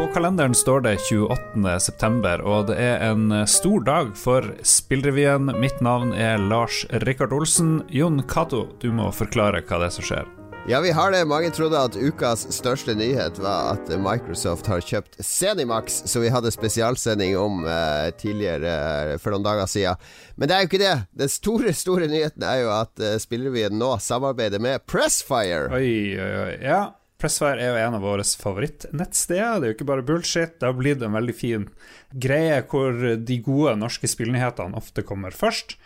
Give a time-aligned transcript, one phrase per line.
[0.00, 5.50] På kalenderen står det 28.9, og det er en stor dag for Spillrevyen.
[5.60, 7.82] Mitt navn er Lars Rikard Olsen.
[7.92, 10.30] Jon Cato, du må forklare hva det er som skjer.
[10.70, 11.20] Ja, vi har det.
[11.28, 16.52] Mange trodde at ukas største nyhet var at Microsoft har kjøpt Zenimax, som vi hadde
[16.54, 20.00] spesialsending om eh, tidligere uh, for noen dager siden.
[20.40, 20.94] Men det er jo ikke det.
[21.24, 25.68] Den store, store nyheten er jo at eh, Spillrevyen nå samarbeider med Pressfire.
[25.76, 26.56] Oi, oi, oi.
[26.64, 26.80] Ja,
[27.20, 29.60] Pressfire er jo en av våre favorittnettsteder.
[29.60, 30.54] Det er jo ikke bare bullshit.
[30.58, 31.66] Det har blitt en veldig fin
[32.10, 35.76] greie hvor de gode norske spillnyhetene ofte kommer først.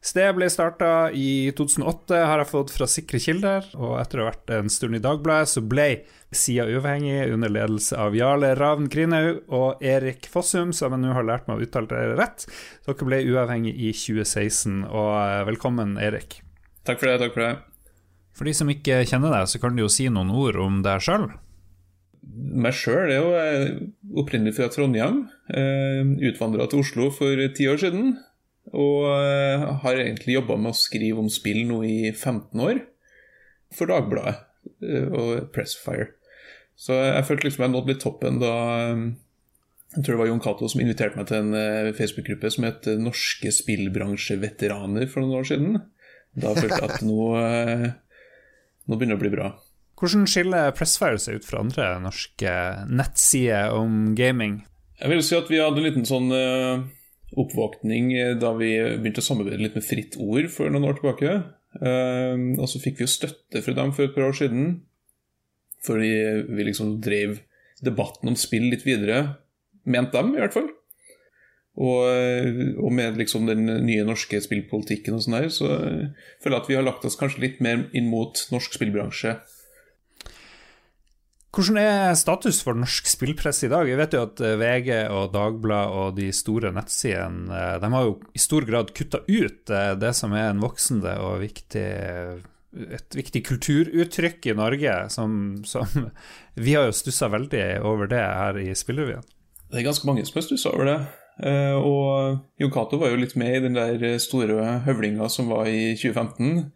[0.00, 3.66] Stedet ble starta i 2008, har jeg fått fra sikre kilder.
[3.76, 5.88] Og etter å ha vært en stund i Dagbladet, så ble
[6.32, 11.28] sida uavhengig under ledelse av Jarle Ravn Grinhaug og Erik Fossum, som jeg nå har
[11.28, 12.48] lært meg å uttale det rett.
[12.88, 16.40] Dere ble uavhengig i 2016, og eh, velkommen, Erik.
[16.88, 17.20] Takk for det.
[17.20, 17.69] takk For det.
[18.40, 21.02] For de som ikke kjenner deg, så kan du jo si noen ord om deg
[21.04, 21.26] sjøl.
[22.64, 23.66] Meg sjøl er jo eh,
[24.16, 25.26] opprinnelig fra Trondheim.
[25.52, 28.14] Eh, Utvandra til Oslo for ti år siden.
[28.70, 32.80] Og uh, har egentlig jobba med å skrive om spill nå i 15 år.
[33.76, 34.38] For Dagbladet
[35.12, 36.12] og Pressfire.
[36.80, 38.52] Så jeg følte liksom jeg nådde litt toppen da
[38.94, 43.52] Jeg tror det var Jon Cato som inviterte meg til en Facebook-gruppe som het Norske
[43.52, 45.80] spillbransjeveteraner for noen år siden.
[46.40, 47.20] Da følte jeg at nå,
[48.90, 49.50] nå begynner det å bli bra.
[50.00, 52.52] Hvordan skiller Pressfire seg ut fra andre norske
[52.90, 54.62] nettsider om gaming?
[55.00, 56.32] Jeg vil si at vi hadde en liten sånn
[57.38, 61.36] oppvåkning eh, da vi begynte å samarbeide litt med Fritt Ord for noen år tilbake.
[61.70, 64.80] Uh, og så fikk vi jo støtte fra dem for et par år siden,
[65.86, 66.10] fordi
[66.50, 67.36] vi liksom drev
[67.84, 69.20] debatten om spill litt videre.
[69.86, 70.66] Mente dem, i hvert fall.
[71.78, 75.70] Og, eh, og med liksom den nye norske spillpolitikken og sånn der, så
[76.42, 79.38] føler jeg at vi har lagt oss kanskje litt mer inn mot norsk spillbransje
[81.50, 83.88] hvordan er status for norsk spillpress i dag?
[83.90, 88.06] Jeg vet jo at eh, VG og Dagbladet og de store nettsidene eh, de har
[88.06, 91.88] jo i stor grad kutta ut eh, det som er en voksende og viktig,
[93.00, 94.94] et viktig kulturuttrykk i Norge.
[95.10, 95.90] Som, som
[96.64, 99.26] Vi har jo stussa veldig over det her i Spillrevyen.
[99.70, 101.00] Det er ganske mange som har stussa over det.
[101.40, 105.94] Og Jon Cato var jo litt med i den der store høvlinga som var i
[105.96, 106.66] 2015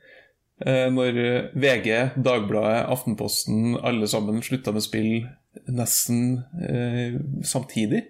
[0.62, 1.88] Eh, når eh, VG,
[2.22, 5.26] Dagbladet, Aftenposten, alle sammen slutta med spill
[5.66, 8.04] nesten eh, samtidig.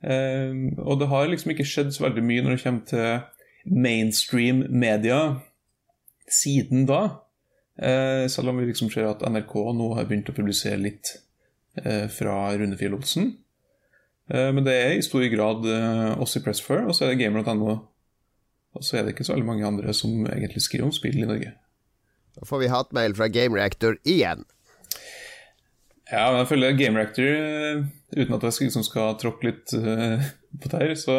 [0.00, 4.64] Eh, og det har liksom ikke skjedd så veldig mye når det kommer til mainstream
[4.72, 5.20] media
[6.30, 7.02] siden da.
[7.76, 11.12] Eh, selv om vi liksom ser at NRK nå har begynt å publisere litt
[11.76, 13.34] eh, fra Rune Fjell Olsen.
[14.30, 15.64] Men det er i stor grad
[16.22, 17.72] oss i Pressfur, og så er det gamer.no
[18.76, 21.28] og så er det ikke så veldig mange andre som egentlig skriver om spill i
[21.28, 21.54] Norge.
[22.38, 24.44] Da får vi hatmail fra Game Reactor igjen.
[26.10, 27.82] Ja, men jeg føler Game Reactor, eh,
[28.16, 30.22] uten at jeg skal, liksom skal tråkke litt uh,
[30.58, 31.16] på tær, så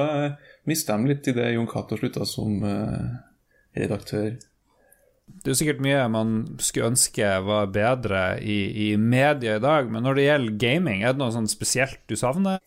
[0.67, 3.11] mista de litt i det Jon Cato slutta som uh,
[3.77, 4.33] redaktør.
[5.31, 10.03] Det er sikkert mye man skulle ønske var bedre i, i media i dag, men
[10.03, 12.59] når det gjelder gaming, er det noe sånn spesielt du savner?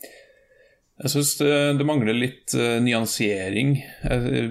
[1.03, 3.75] Jeg syns det, det, mangler litt uh, nyansering.
[4.05, 4.45] Jeg,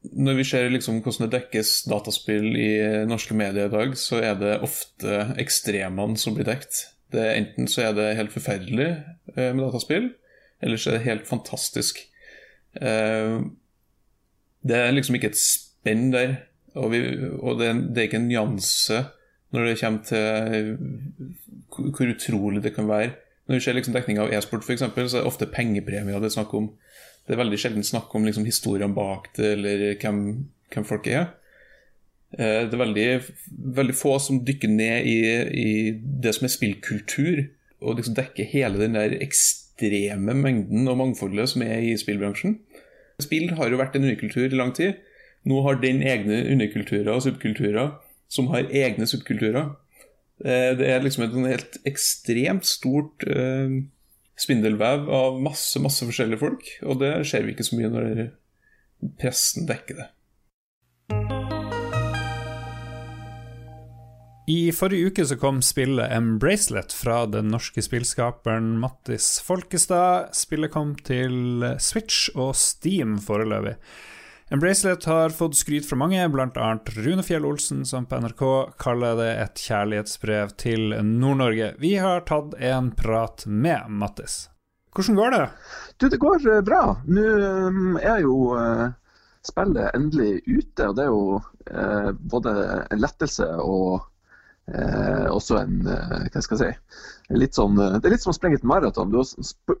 [0.00, 2.70] når vi ser liksom hvordan det dekkes dataspill i
[3.08, 6.86] norske medier i dag, så er det ofte ekstremene som blir dekt.
[7.12, 8.88] Det enten så er det helt forferdelig
[9.34, 10.12] eh, med dataspill,
[10.62, 12.00] eller så er det helt fantastisk.
[12.80, 13.36] Eh,
[14.62, 16.36] det er liksom ikke et spenn der,
[16.78, 17.02] og, vi,
[17.40, 19.02] og det, det, er ikke en nyanse
[19.50, 20.76] når det kommer til
[21.70, 23.16] hvor utrolig det kan være.
[23.50, 26.36] Når vi ser liksom dekning av e-sport, f.eks., så er det ofte pengepremier det er
[26.36, 26.68] snakk om.
[27.26, 30.20] Det er veldig sjelden snakk om liksom, historien bak det, eller hvem,
[30.70, 31.32] hvem folk er.
[32.38, 33.08] Eh, det er veldig,
[33.80, 35.16] veldig, få som dykker ned i,
[35.50, 35.72] i,
[36.22, 37.42] det som er spillkultur,
[37.82, 42.60] og liksom dekker hele den der ekstreme mengden og mangfoldet som er i spillbransjen.
[43.18, 45.02] Spill har jo vært en underkultur i lang tid.
[45.42, 47.96] Nå har den egne underkulturer og subkulturer
[48.30, 49.74] som har egne subkulturer.
[50.44, 53.68] Eh, det er liksom et sånn helt ekstremt stort uh,
[54.40, 56.70] spindelvev av masse, masse forskjellige folk.
[56.86, 58.08] Og det ser vi ikke så mye når
[59.20, 60.08] pressen dekker det.
[64.50, 70.32] I forrige uke så kom spillet Embracelet fra den norske spillskaperen Mattis Folkestad.
[70.34, 73.76] Spillet kom til Switch og Steam foreløpig.
[74.50, 76.78] Embracelet har fått skryt fra mange, bl.a.
[76.84, 78.42] Rune Fjell Olsen, som på NRK
[78.82, 81.68] kaller det et kjærlighetsbrev til Nord-Norge.
[81.78, 84.48] Vi har tatt en prat med Mattis.
[84.90, 85.44] Hvordan går det?
[86.02, 86.82] Du, det går eh, bra.
[87.06, 88.88] Nå eh, er jo uh,
[89.46, 92.56] spillet endelig ute, og det er jo uh, både
[92.90, 94.10] en lettelse og
[94.74, 96.98] eh, også en eh, Hva skal jeg si?
[97.38, 99.12] Litt sånn, eh, det er litt som å sprenge et maraton.
[99.12, 99.30] Du har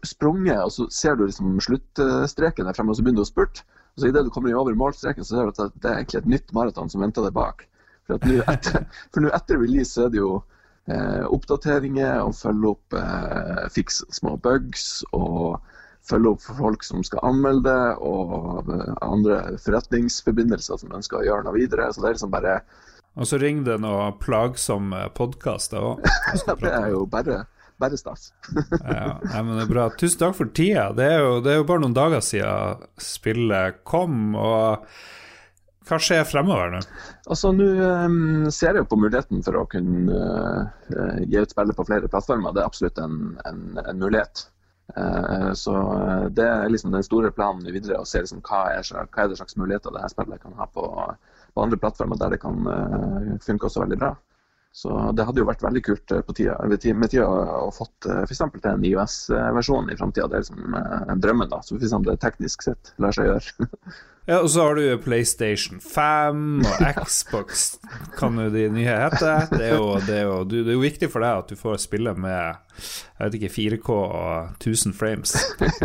[0.06, 3.66] sprunget, og så ser du liksom sluttstreken der fremme, og så begynner du å spurte.
[3.94, 6.32] Og så Idet du kommer over målstreken, så ser du at det er egentlig et
[6.36, 7.66] nytt maraton som venter deg bak.
[8.06, 8.86] For nå etter,
[9.38, 10.38] etter release er det jo
[10.90, 15.60] eh, oppdateringer og følge opp eh, fikse små bugs og
[16.08, 17.74] følge opp for folk som skal anmelde
[18.06, 21.90] og eh, andre forretningsforbindelser som ønsker å gjøre noe videre.
[21.92, 22.60] Så det er liksom bare
[23.18, 26.04] Og så ringer det noen plagsomme podkaster òg.
[26.62, 27.44] Det er jo bare,
[27.80, 28.30] bare stas.
[28.84, 29.86] ja, men det er bra.
[30.00, 30.90] Tusen takk for tida.
[30.96, 34.36] Det er, jo, det er jo bare noen dager siden spillet kom.
[34.38, 34.86] og
[35.90, 36.80] hva skjer fremover nå?
[37.26, 37.66] Altså, Nå
[38.06, 42.10] um, ser jeg jo på muligheten for å kunne uh, gi ut spillet på flere
[42.10, 42.54] plattformer.
[42.54, 43.16] Det er absolutt en,
[43.48, 44.44] en, en mulighet.
[44.94, 45.74] Uh, så
[46.36, 47.98] Det er liksom den store planen videre.
[47.98, 50.68] å se liksom hva, er, hva er det slags muligheter det her spillet kan ha
[50.70, 50.86] på,
[51.54, 54.14] på andre plattformer der det kan uh, funke også veldig bra.
[54.72, 58.44] Så Det hadde jo vært veldig kult på tida, med tida å fått f.eks.
[58.54, 60.28] til en IOS-versjon i framtida.
[60.30, 61.50] Det er liksom drømmen.
[61.50, 63.68] da, så om det teknisk sett lar seg gjøre.
[64.28, 67.78] Ja, og så har du PlayStation 5 og Xbox,
[68.18, 69.32] kan jo de nye hete.
[69.50, 71.80] Det er, jo, det, er jo, det er, jo, viktig for deg at du får
[71.82, 75.34] spille med jeg vet ikke, 4K og 1000 frames.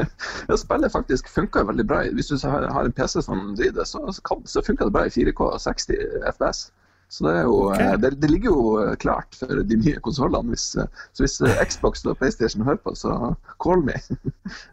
[0.50, 2.04] ja, spillet faktisk funker veldig bra.
[2.14, 4.04] Hvis du har en PC som driver det, så,
[4.46, 5.96] så funker det bra i 4K og 60
[6.36, 6.68] FPS.
[7.10, 7.86] Så det, jo, okay.
[7.86, 10.58] Eh, det, det, ligger jo eh, klart for de nye konsollene.
[10.60, 10.88] Så
[11.22, 13.96] hvis eh, Xbox og PlayStation hører på, så call me.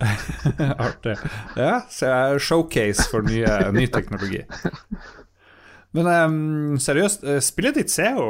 [0.89, 1.19] Artig.
[1.59, 4.43] Ja, så jeg er showcase for nye, ny teknologi.
[5.93, 8.29] Men um, seriøst, spillet ditt ser jo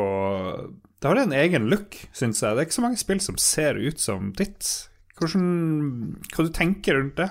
[0.98, 2.56] Det har en egen look, syns jeg.
[2.56, 4.66] Det er ikke så mange spill som ser ut som ditt.
[5.20, 5.46] Hvordan,
[6.34, 7.30] hva du tenker rundt det?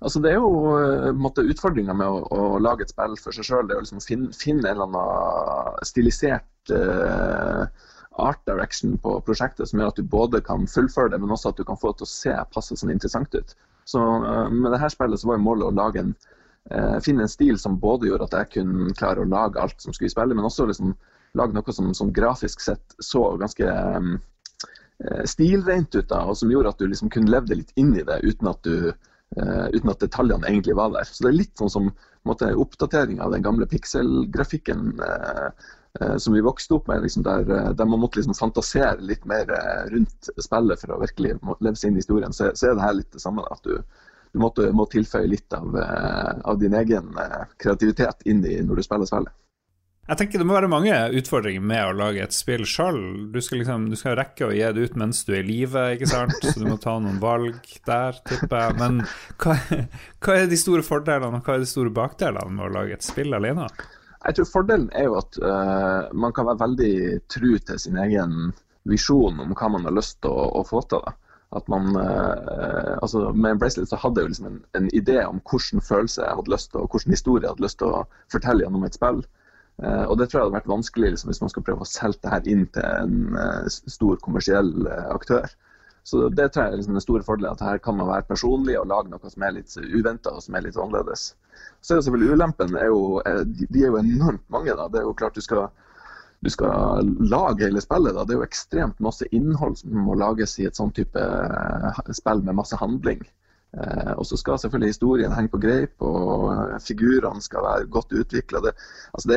[0.00, 3.46] Altså Det er jo uh, måtte, utfordringa med å, å, lage et spill for seg
[3.46, 3.66] sjøl.
[3.68, 7.66] Det er å liksom finne, finne, en eller annen stilisert uh,
[8.20, 11.60] art direction på prosjektet som gjør at du både kan fullføre det, men også at
[11.60, 13.52] du kan få det til å se passe sånn interessant ut.
[13.88, 16.14] Så uh, Med dette spillet så var jo målet å lage en,
[17.02, 20.12] finne en stil som både gjorde at jeg kunne klare å lage alt som skulle
[20.12, 20.92] spille, men også liksom
[21.40, 23.64] lage noe som, som grafisk sett så ganske
[23.96, 24.18] um,
[25.24, 28.20] stilrent ut, da, og som gjorde at du liksom kunne levd litt inn i det
[28.28, 31.06] uten at du Uh, uten at detaljene egentlig var der.
[31.06, 31.90] Så det er litt sånn som
[32.24, 35.48] oppdatering av den gamle pikselgrafikken uh,
[36.00, 39.46] uh, som vi vokste opp med, liksom, der, der, man måtte liksom fantasere litt mer
[39.90, 42.32] rundt spillet for å virkelig leve seg inn i historien.
[42.32, 43.46] Så, så, er det her litt det samme.
[43.50, 43.78] at du,
[44.32, 45.76] du måtte, må tilføye litt av,
[46.44, 47.14] av din egen
[47.58, 49.34] kreativitet inn i når du spiller spillet.
[50.10, 52.98] Jeg tenker Det må være mange utfordringer med å lage et spill sjøl.
[53.30, 56.24] Du, liksom, du, skal rekke å gi det ut mens du er i live, så
[56.58, 58.78] du må ta noen valg der, tipper jeg.
[58.80, 58.98] Men
[59.38, 59.54] hva,
[60.18, 63.06] hva, er de store fordelene og hva er de store bakdelene med å lage et
[63.06, 63.68] spill alene?
[64.26, 66.92] Jeg tror Fordelen er jo at uh, man kan være veldig
[67.30, 68.50] tru til sin egen
[68.90, 71.06] visjon om hva man har lyst til å, å få til.
[71.06, 71.14] det.
[71.54, 75.38] At man, uh, altså Med Bracelet så hadde jeg jo liksom en, en idé om
[75.38, 78.66] hvilken følelse jeg hadde lyst til, og hvilken historie jeg hadde lyst til å fortelle
[78.66, 79.22] gjennom et spill.
[79.82, 82.20] Eh, og Det tror jeg hadde vært vanskelig liksom, hvis man skal prøve å selge
[82.24, 85.48] det her inn til en uh, stor kommersiell uh, aktør.
[86.04, 88.76] Så Det tror jeg er liksom den store fordelen, at her kan man være personlig
[88.80, 91.30] og lage noe som er litt uventa og som er litt annerledes.
[91.80, 93.20] Så er det selvfølgelig Ulempen er jo,
[93.56, 94.74] de er jo enormt mange.
[94.76, 94.88] da.
[94.88, 95.68] Det er jo klart du skal,
[96.40, 98.16] du skal lage hele spillet.
[98.16, 98.24] da.
[98.24, 101.26] Det er jo ekstremt masse innhold som må lages i et sånn type
[102.16, 103.20] spill med masse handling.
[103.70, 108.72] Eh, og så skal selvfølgelig historien henge på greip, og figurene skal være godt utvikla.
[109.14, 109.30] Altså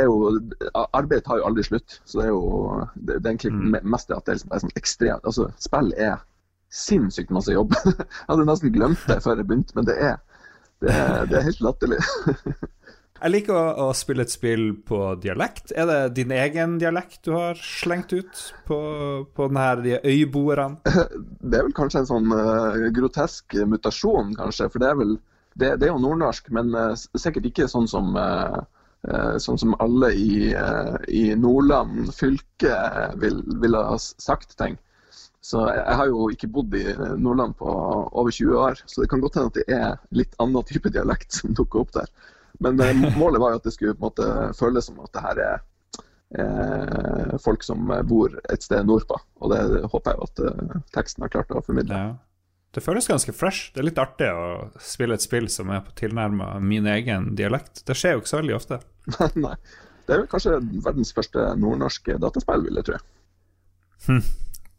[0.93, 2.01] arbeidet tar jo aldri slutt.
[2.05, 3.89] Så det er jo det, det er egentlig mm.
[3.95, 6.21] mest det at det er sånn ekstremt altså Spill er
[6.73, 7.75] sinnssykt masse jobb.
[7.85, 10.17] jeg hadde nesten glemt det før jeg begynte, men det er,
[10.81, 12.01] det er, det er helt latterlig.
[13.23, 15.71] Jeg liker å, å, spille et spill på dialekt.
[15.79, 18.79] Er det din egen dialekt du har slengt ut på,
[19.31, 20.81] på denne øyboerne?
[21.39, 24.67] Det er vel kanskje en sånn uh, grotesk mutasjon, kanskje.
[24.73, 25.13] For det er vel
[25.53, 28.63] Det, det er jo nordnorsk, men uh, sikkert ikke sånn som uh,
[29.43, 30.53] Sånn som alle i,
[31.11, 32.77] i Nordland fylke
[33.19, 34.77] ville vil, ha sagt ting.
[35.43, 36.85] Så jeg, har jo ikke bodd i
[37.19, 40.63] Nordland på over 20 år, så det kan godt hende at det er litt annen
[40.69, 42.07] type dialekt som dukker opp der.
[42.59, 45.23] Men eh, målet var jo at det skulle på en måte føles som at det
[45.23, 45.55] her er
[46.43, 49.17] eh, folk som bor et sted nordpå.
[49.41, 52.03] Og det håper jeg jo at eh, teksten har klart å formidle.
[52.05, 52.13] Ja.
[52.73, 53.69] Det føles ganske fresh.
[53.73, 57.83] Det er litt artig å spille et spill som er på tilnærma min egen dialekt.
[57.85, 58.79] Det skjer jo ikke så veldig ofte.
[59.45, 59.57] Nei.
[60.03, 62.97] Det er vel kanskje verdens første nordnorske dataspill, vil jeg tro.
[64.07, 64.23] Hm.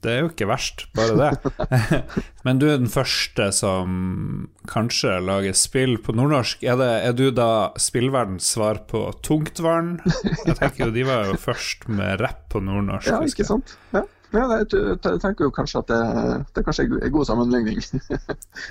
[0.04, 1.52] Det er jo ikke verst, bare det.
[2.44, 6.64] Men du er den første som kanskje lager spill på nordnorsk.
[6.66, 9.96] Er, det, er du da spillverdens svar på Tungtvann?
[10.44, 13.08] Jeg tenker jo de var jo først med rapp på nordnorsk.
[13.08, 13.78] Ja, ikke sant.
[13.96, 14.04] Ja.
[14.34, 15.98] Ja, jeg, tenker jo kanskje at det,
[16.56, 17.78] det kanskje er god sammenligning.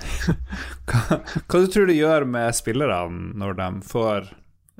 [0.90, 4.28] hva, hva du tror du gjør med spillerne når de får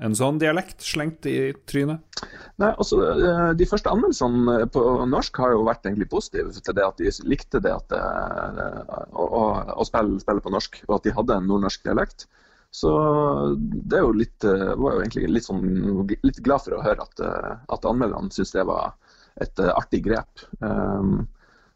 [0.03, 2.03] en sånn dialekt slengt i trynet?
[2.59, 2.99] Nei, altså
[3.59, 7.61] De første anmeldelsene på norsk har jo vært egentlig positive til det at de likte
[7.63, 9.43] det at å, å,
[9.75, 12.27] å spille, spille, på norsk, og at de hadde en nordnorsk dialekt.
[12.75, 12.91] Så
[13.55, 15.63] det er jo litt, var jo egentlig litt, sånn,
[16.27, 17.23] litt glad for å høre at,
[17.71, 18.97] at anmelderne syntes det var
[19.43, 20.43] et artig grep.
[20.59, 21.27] Um,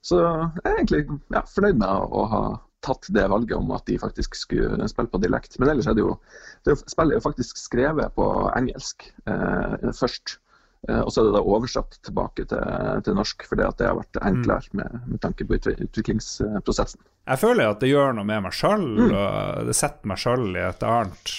[0.02, 2.42] så jeg er egentlig ja, fornøyd med å ha
[2.84, 5.58] tatt det valget om at de faktisk skulle spille på dialekt.
[5.58, 6.18] Men ellers er det jo
[6.66, 10.38] det Spillet er jo faktisk skrevet på engelsk eh, først.
[10.86, 13.96] Uh, og så er det da oversatt tilbake til, til norsk, fordi at det har
[13.98, 17.02] vært enklere med, med tanke på utviklingsprosessen.
[17.26, 19.10] Jeg føler at det gjør noe med meg sjøl, mm.
[19.10, 21.34] og det setter meg sjøl i et annet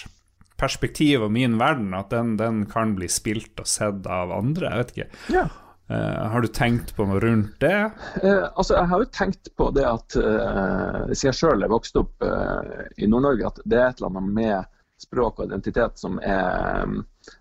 [0.60, 4.74] perspektiv og min verden, at den, den, kan bli spilt og sett av andre.
[4.74, 5.10] Jeg vet ikke.
[5.38, 5.48] Ja.
[5.89, 7.77] Uh, har du tenkt på noe rundt det?
[8.22, 11.98] Uh, altså, Jeg har jo tenkt på det at uh, siden jeg sjøl er vokst
[11.98, 12.25] opp
[13.00, 16.91] i Nord-Norge, at det er et eller annet med språk og identitet som, er,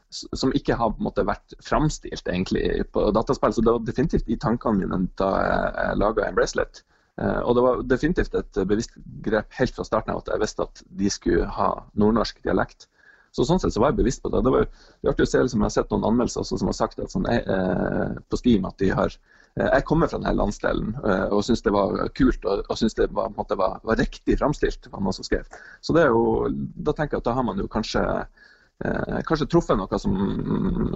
[0.08, 3.52] som ikke har måte, vært framstilt egentlig på dataspill.
[3.52, 6.84] Så det var definitivt i tankene mine da jeg laga en bracelet.
[7.18, 8.94] og det var definitivt et bevisst
[9.26, 12.86] grep helt fra starten av at jeg visste at de skulle ha nordnorsk dialekt.
[13.32, 14.42] Så Sånn sett så var jeg bevisst på det.
[14.44, 16.78] Det var jo artig å se liksom, Jeg har sett noen anmeldelser også, som har
[16.78, 20.34] sagt at, sånn, jeg, eh, på Steam at de har eh, Jeg kommer fra denne
[20.38, 24.00] landsdelen eh, og syns det var kult og, og synes det var, måte, var, var,
[24.00, 24.90] riktig framstilt.
[24.92, 25.48] var noen som skrev.
[25.84, 29.50] Så det er jo, Da tenker jeg at da har man jo kanskje eh, kanskje
[29.50, 30.14] truffet noe som,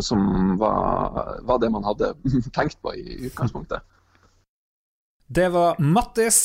[0.00, 2.14] som var, var, det man hadde
[2.56, 3.84] tenkt på i utgangspunktet.
[5.32, 6.40] Det var Mattis.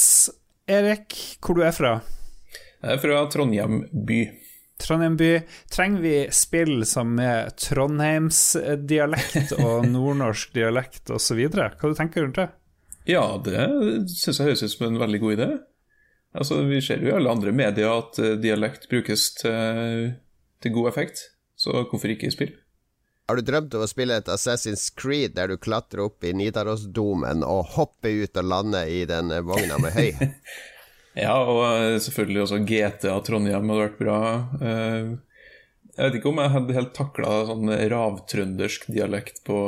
[0.67, 1.94] Erik, hvor du er fra?
[2.84, 4.47] Jeg er fra Trondheim by.
[4.81, 5.31] Trondheim by.
[5.74, 11.39] Trenger vi spill som er trondheimsdialekt og nordnorsk dialekt osv.?
[11.53, 12.50] Hva du tenker du rundt det?
[13.07, 13.57] Ja, det
[14.12, 15.50] syns jeg høres ut som en veldig god idé.
[16.38, 20.13] Altså, Vi ser jo i alle andre medier at eh, dialekt brukes til,
[20.62, 21.24] til god effekt,
[21.57, 22.53] så hvorfor ikke i spill?
[23.27, 27.43] Har du drømt om å spille et Assassin's Creed der du klatrer opp i Nidarosdomen
[27.43, 30.12] og hopper ut og lander i den vogna med høy?
[31.17, 34.17] Ja, og eh, selvfølgelig også GTA Trondheim hadde vært bra.
[34.62, 35.13] Eh,
[35.97, 39.63] jeg vet ikke om jeg hadde helt takla sånn ravtrøndersk dialekt på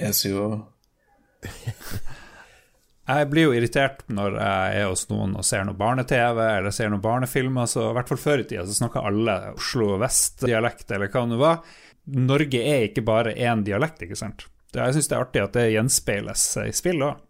[0.00, 0.46] ECO.
[1.44, 1.50] E
[3.18, 6.88] jeg blir jo irritert når jeg er hos noen og ser noe barne-TV eller ser
[6.88, 7.68] noen barnefilmer.
[7.68, 11.42] Så I hvert fall før i tida så snakka alle Oslo vest-dialekt, eller hva det
[11.44, 11.60] var.
[12.16, 14.48] Norge er ikke bare én dialekt, ikke sant.
[14.72, 17.20] Jeg syns det er artig at det gjenspeiles i spill òg.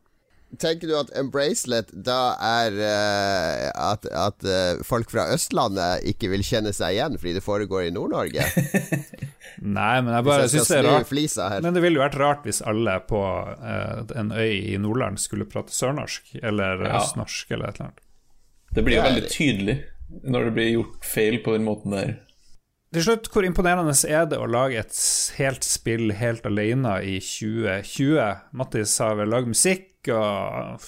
[0.57, 6.31] Tenker du at en bracelet da er uh, at, at uh, folk fra Østlandet ikke
[6.33, 8.47] vil kjenne seg igjen fordi det foregår i Nord-Norge?
[9.79, 11.13] Nei, men jeg bare syns det er rart.
[11.65, 15.49] Men det ville jo vært rart hvis alle på uh, en øy i Nordland skulle
[15.51, 16.97] prate sørnorsk eller ja.
[17.03, 18.05] østnorsk eller et eller annet.
[18.73, 19.77] Det blir jo veldig tydelig
[20.25, 22.17] når det blir gjort feil på den måten der.
[22.89, 24.99] Til slutt, hvor imponerende er det å lage et
[25.37, 28.47] helt spill helt alene i 2020?
[28.57, 30.87] Mattis har vel lagd musikk og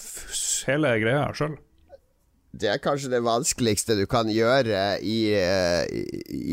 [0.65, 1.59] hele greia sjøl?
[2.51, 6.01] Det er kanskje det vanskeligste du kan gjøre i, eh, i,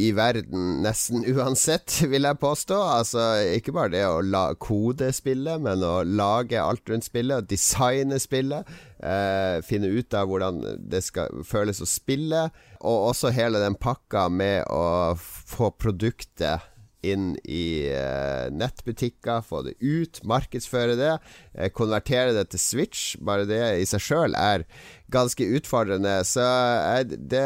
[0.04, 2.76] i, verden, nesten uansett, vil jeg påstå.
[2.98, 3.24] Altså,
[3.56, 8.20] ikke bare det å la kode spillet, men å lage alt rundt spillet, og designe
[8.22, 8.68] spillet.
[8.98, 12.48] Eh, finne ut av hvordan det skal føles å spille.
[12.80, 16.66] Og også hele den pakka med å få produktet
[17.06, 21.12] inn i eh, nettbutikker, få det ut, markedsføre det,
[21.54, 23.02] eh, konvertere det til Switch.
[23.22, 24.66] Bare det i seg sjøl er
[25.14, 26.18] ganske utfordrende.
[26.26, 27.44] Så eh, det, det,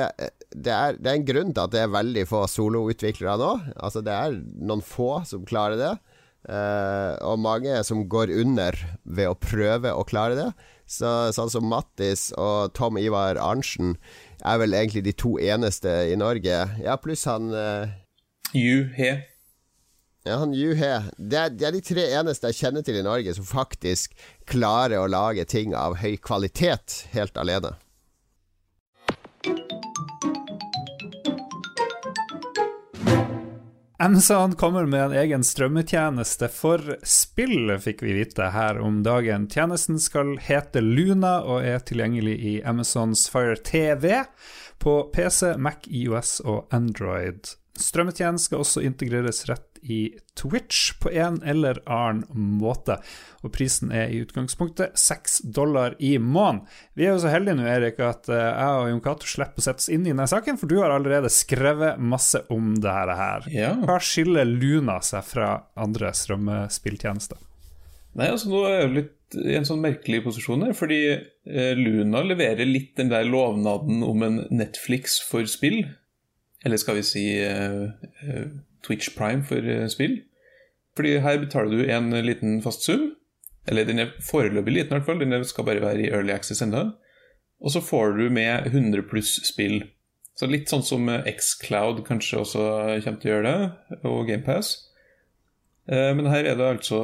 [0.72, 3.52] er, det, er, en grunn til at det er veldig få soloutviklere nå.
[3.76, 5.94] Altså Det er noen få som klarer det,
[6.42, 10.48] og mange som går under ved å prøve å klare det.
[10.92, 13.94] Så, sånn som Mattis og Tom Ivar Arntzen
[14.44, 16.58] er vel egentlig de to eneste i Norge.
[16.82, 17.88] Ja, pluss han uh,
[18.52, 19.14] Yu He.
[20.26, 20.90] Ja, han Yu He.
[21.16, 24.12] Det er, det er, de tre eneste jeg kjenner til i Norge som faktisk
[24.50, 27.72] klarer å lage ting av høy kvalitet helt alene.
[34.02, 39.44] Amazon kommer med en egen strømmetjeneste for spill, fikk vi vite her om dagen.
[39.46, 44.24] Tjenesten skal hete Luna og er tilgjengelig i Amazons Fire TV
[44.82, 47.52] på PC, Mac, IOS og Android.
[47.78, 52.24] Strømmetjenesten skal også integreres rett i Twitch på en eller annen
[52.60, 52.98] måte.
[53.42, 56.66] Og prisen er i utgangspunktet seks dollar i måneden.
[56.94, 59.66] Vi er jo så heldige nå, Erik, at eh, jeg og Jon Cato slipper å
[59.66, 63.48] sette oss inn i denne saken, for du har allerede skrevet masse om det her.
[63.52, 63.72] Ja.
[63.82, 67.40] Hva skiller Luna seg fra andre strømmespilltjenester?
[68.18, 72.20] Nei, altså nå er jeg litt i en sånn merkelig posisjon her, fordi eh, Luna
[72.26, 75.80] leverer litt den der lovnaden om en Netflix for spill.
[76.62, 78.44] Eller skal vi si eh,
[78.86, 80.20] Twitch Prime for eh, spill.
[80.96, 83.12] Fordi her betaler du en liten fast sum.
[83.68, 85.20] Eller den er foreløpig liten, i hvert fall.
[85.22, 86.90] Den skal bare være i early access ennå.
[87.62, 89.84] Og så får du med 100 pluss spill.
[90.34, 92.62] Så litt sånn som eh, Xcloud kanskje også
[93.04, 94.72] kommer til å gjøre det, og GamePass.
[95.90, 97.02] Eh, men her er det altså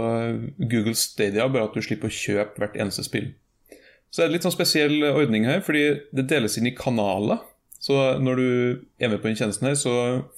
[0.58, 3.32] Google Stadia, bare at du slipper å kjøpe hvert eneste spill.
[4.08, 5.84] Så er det litt sånn spesiell ordning her, fordi
[6.16, 7.42] det deles inn i kanaler.
[7.88, 8.48] Så når du
[9.00, 9.92] er med på den tjenesten her, så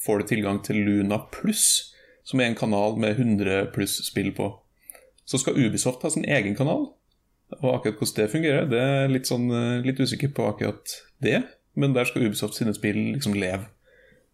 [0.05, 4.53] får du tilgang til Luna Pluss, som er en kanal med 100 pluss spill på.
[5.27, 6.93] Så skal Ubisoft ha sin egen kanal,
[7.59, 11.41] og akkurat hvordan det fungerer, det er litt, sånn, eh, litt usikker på akkurat det.
[11.75, 13.67] Men der skal Ubisoft sine spill liksom leve.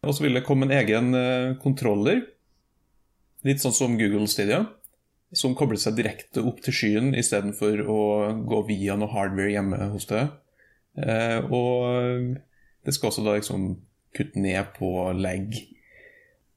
[0.05, 2.27] Og så vil det komme en egen eh, kontroller
[3.47, 4.65] Litt sånn som Google Stadia,
[5.37, 7.99] som kobler seg direkte opp til skyen istedenfor å
[8.49, 10.33] gå via noe hardware hjemme hos deg.
[10.99, 12.41] Eh, og
[12.87, 13.73] det skal også da liksom
[14.17, 15.51] kutte ned på lag.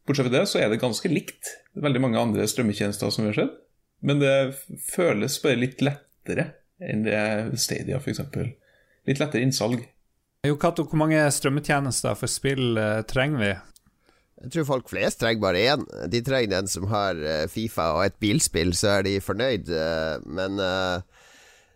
[0.08, 3.42] Bortsett fra det så er det ganske likt veldig mange andre strømmetjenester som vi har
[3.42, 3.58] sett.
[4.06, 4.36] Men det
[4.88, 7.20] føles bare litt lettere enn det
[7.60, 8.22] Stadia, f.eks.
[9.10, 9.84] Litt lettere innsalg.
[10.48, 13.52] Jo, Cato, hvor mange strømmetjenester for spill eh, trenger vi?
[14.40, 15.82] Jeg tror folk flest trenger bare én.
[16.08, 19.68] De trenger den som har uh, Fifa og et bilspill, så er de fornøyd.
[19.68, 21.04] Uh, men uh,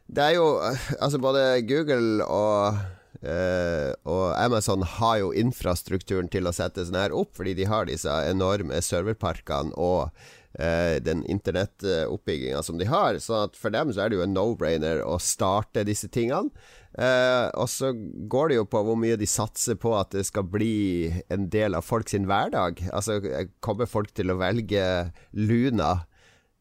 [0.07, 2.79] det er jo Altså, både Google og
[3.23, 8.11] og Amazon har jo infrastrukturen til å sette sånn her opp, fordi de har disse
[8.27, 10.09] enorme serverparkene og
[10.53, 13.17] den internettoppbygginga som de har.
[13.23, 16.51] Så for dem så er det jo en no-brainer å starte disse tingene.
[16.93, 17.89] Uh, og så
[18.29, 21.73] går det jo på hvor mye de satser på at det skal bli en del
[21.73, 22.83] av folk sin hverdag.
[22.93, 23.17] Altså,
[23.65, 24.83] kommer folk til å velge
[25.33, 26.03] Luna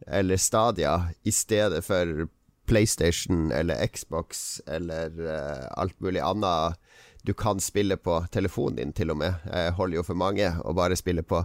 [0.09, 2.25] eller Stadia i stedet for
[2.67, 6.79] PlayStation eller Xbox eller uh, alt mulig annet
[7.23, 9.35] du kan spille på telefonen din, til og med.
[9.47, 11.45] Jeg holder jo for mange å bare spille på.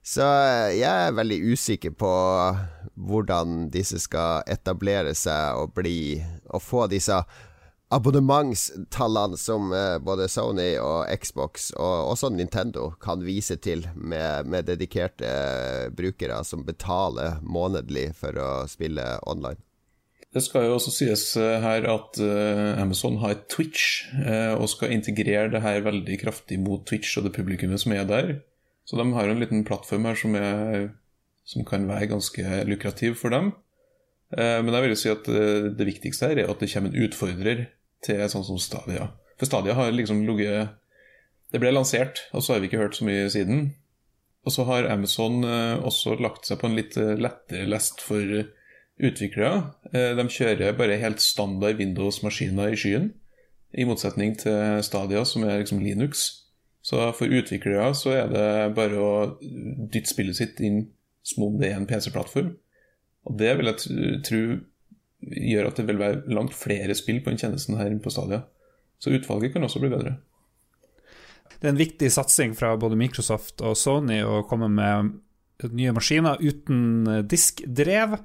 [0.00, 2.12] Så uh, jeg er veldig usikker på
[2.96, 6.20] hvordan disse skal etablere seg og bli
[6.50, 7.20] Og få disse
[7.90, 14.68] abonnementstallene som eh, både Sony og Xbox og også Nintendo kan vise til, med, med
[14.70, 19.58] dedikerte eh, brukere som betaler månedlig for å spille online.
[20.30, 22.20] Det skal jo også sies eh, her at
[22.78, 24.04] Amazon har et Twitch,
[24.54, 28.30] og skal integrere det her veldig kraftig mot Twitch og det publikummet som er der.
[28.86, 30.88] Så de har en liten plattform her som, er,
[31.46, 33.52] som kan være ganske lukrativ for dem.
[34.30, 35.26] Men jeg vil jo si at
[35.78, 37.64] det viktigste her er at det kommer en utfordrer
[38.06, 39.10] til sånn som Stadia.
[39.40, 40.76] For Stadia har liksom ligget
[41.50, 43.72] Det ble lansert, og så har vi ikke hørt så mye siden.
[44.46, 48.22] Og så har Amazon eh, også lagt seg på en litt eh, lettere lest for
[49.06, 49.72] utviklere.
[49.92, 53.10] Eh, de kjører bare helt standard Windows-maskiner i skyen,
[53.72, 56.28] i motsetning til Stadia, som er liksom Linux.
[56.82, 60.86] Så for utviklere så er det bare å dytte spillet sitt inn
[61.26, 62.54] som om det er en PC-plattform.
[63.28, 64.42] Og det vil jeg tro
[65.20, 68.42] gjør at det vil være langt flere spill på den tjenesten her på Stadia.
[69.00, 70.16] Så utvalget kan også bli bedre.
[71.60, 75.18] Det er en viktig satsing fra både Microsoft og Sony å komme med
[75.76, 78.16] nye maskiner uten diskdrev.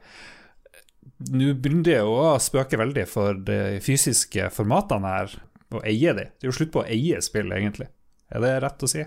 [1.31, 5.37] Nå begynner det å spøke veldig for de fysiske formatene her,
[5.75, 6.27] å eie de.
[6.27, 7.87] Det er jo slutt på å eie spill, egentlig.
[8.33, 9.05] Er det rett å si?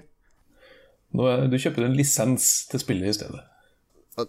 [1.17, 3.45] Nå, du kjøper en lisens til spillet i stedet.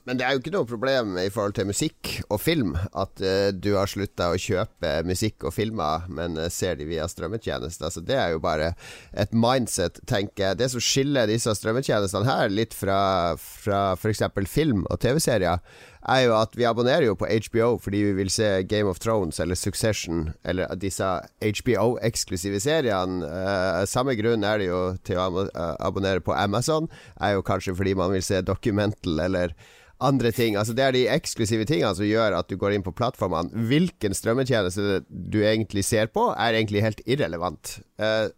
[0.06, 3.50] Men det er jo ikke noe problem i forhold til musikk og film at uh,
[3.50, 7.88] du har slutta å kjøpe musikk og filmer, men uh, ser de via strømmetjenester.
[7.90, 8.74] Altså, det er jo bare
[9.18, 10.60] et mindset, tenker jeg.
[10.62, 13.00] Det som skiller disse strømmetjenestene her litt fra,
[13.40, 14.28] fra f.eks.
[14.52, 15.64] film og TV-serier,
[16.08, 19.40] er jo at vi abonnerer jo på HBO fordi vi vil se Game of Thrones
[19.44, 21.08] eller Succession eller disse
[21.44, 23.26] HBO-eksklusive seriene.
[23.26, 25.48] Uh, samme grunn er det jo til å
[25.80, 26.88] abonnere på Amazon,
[27.20, 29.56] er jo kanskje fordi man vil se Documental eller
[30.00, 30.56] andre ting.
[30.56, 33.52] Altså Det er de eksklusive tingene som gjør at du går inn på plattformene.
[33.68, 37.80] Hvilken strømmetjeneste du egentlig ser på, er egentlig helt irrelevant.
[38.00, 38.32] Uh,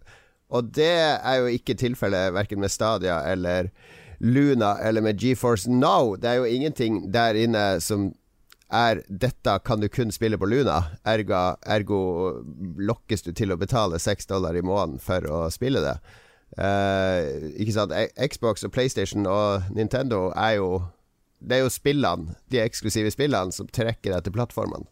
[0.52, 3.69] og det er jo ikke tilfellet verken med Stadia eller
[4.21, 6.15] Luna eller med GeForce Now.
[6.15, 8.12] Det er jo ingenting der inne som
[8.71, 10.77] er dette kan du kun spille på Luna.
[11.05, 12.01] Ergo, ergo
[12.79, 15.97] lokkes du til å betale seks dollar i måneden for å spille det.
[16.60, 17.93] Uh, ikke sant?
[18.19, 20.81] Xbox og PlayStation og Nintendo er jo
[21.41, 24.86] Det er jo spillene, de eksklusive spillene, som trekker deg til plattformene.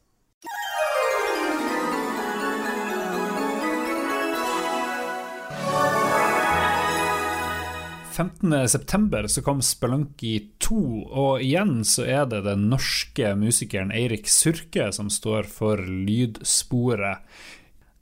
[8.20, 9.28] 15.9.
[9.28, 15.08] så kom Spelunky 2, og igjen så er det den norske musikeren Eirik Surke som
[15.14, 17.24] står for lydsporet.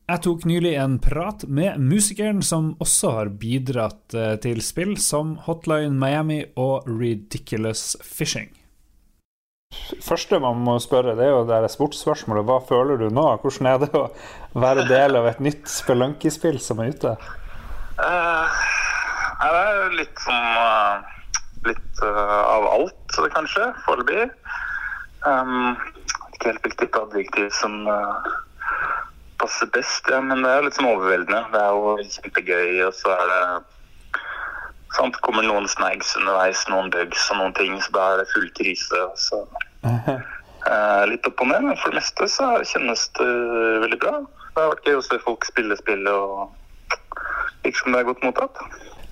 [0.08, 5.36] Jeg tok nylig en prat med musikeren som også har bidratt eh, til spill som
[5.46, 8.50] Hotline Miami og Ridiculous Fishing.
[10.02, 12.48] Første man må spørre, det er jo det sportsspørsmålet.
[12.48, 13.28] Hva føler du nå?
[13.44, 14.08] Hvordan er det å
[14.58, 17.14] være del av et nytt Spelunky-spill som er ute?
[18.00, 18.64] Uh,
[19.46, 21.06] det er litt sånn
[21.66, 24.28] Litt uh, av alt, kanskje, foreløpig.
[25.26, 25.74] Um,
[26.36, 28.28] ikke helt hvilket adjektiv som uh,
[29.42, 31.42] passer best, ja, men det er litt sånn overveldende.
[31.52, 33.42] Det er jo kjempegøy, og så er det
[34.96, 38.48] sant, kommer noen snags underveis, noen bugs og noen ting, så da er det full
[38.62, 39.04] krise.
[39.26, 39.42] Så,
[39.90, 43.32] uh, litt opp og ned, men for det meste så kjennes det
[43.88, 44.22] veldig bra.
[44.54, 46.54] Det har vært gøy å se folk spille spillet og
[47.66, 48.62] virker som det er godt mottatt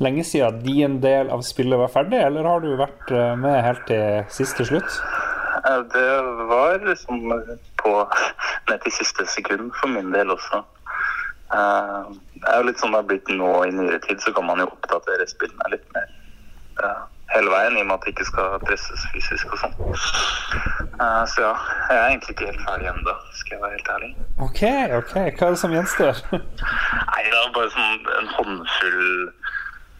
[0.04, 3.86] lenge siden din del av spillet var ferdig, eller har du vært eh, med helt
[3.90, 5.00] til siste slutt?
[5.66, 6.10] Det
[6.50, 7.24] var liksom
[7.82, 7.94] på
[8.70, 10.62] ned til siste sekund for min del også.
[11.56, 14.48] Eh, det er jo litt sånn det har blitt nå i nyere tid, så kan
[14.50, 16.12] man jo oppdatere spillene litt mer
[17.34, 19.76] hele veien, i og med at det ikke skal presses fysisk og sånn.
[21.32, 21.54] Så ja,
[21.90, 24.12] jeg er egentlig ikke helt ferdig ennå, skal jeg være helt ærlig.
[24.46, 24.62] Ok,
[25.00, 25.16] ok.
[25.16, 26.22] Hva er det som gjenstår?
[27.12, 29.10] Nei, det er bare sånn en håndfull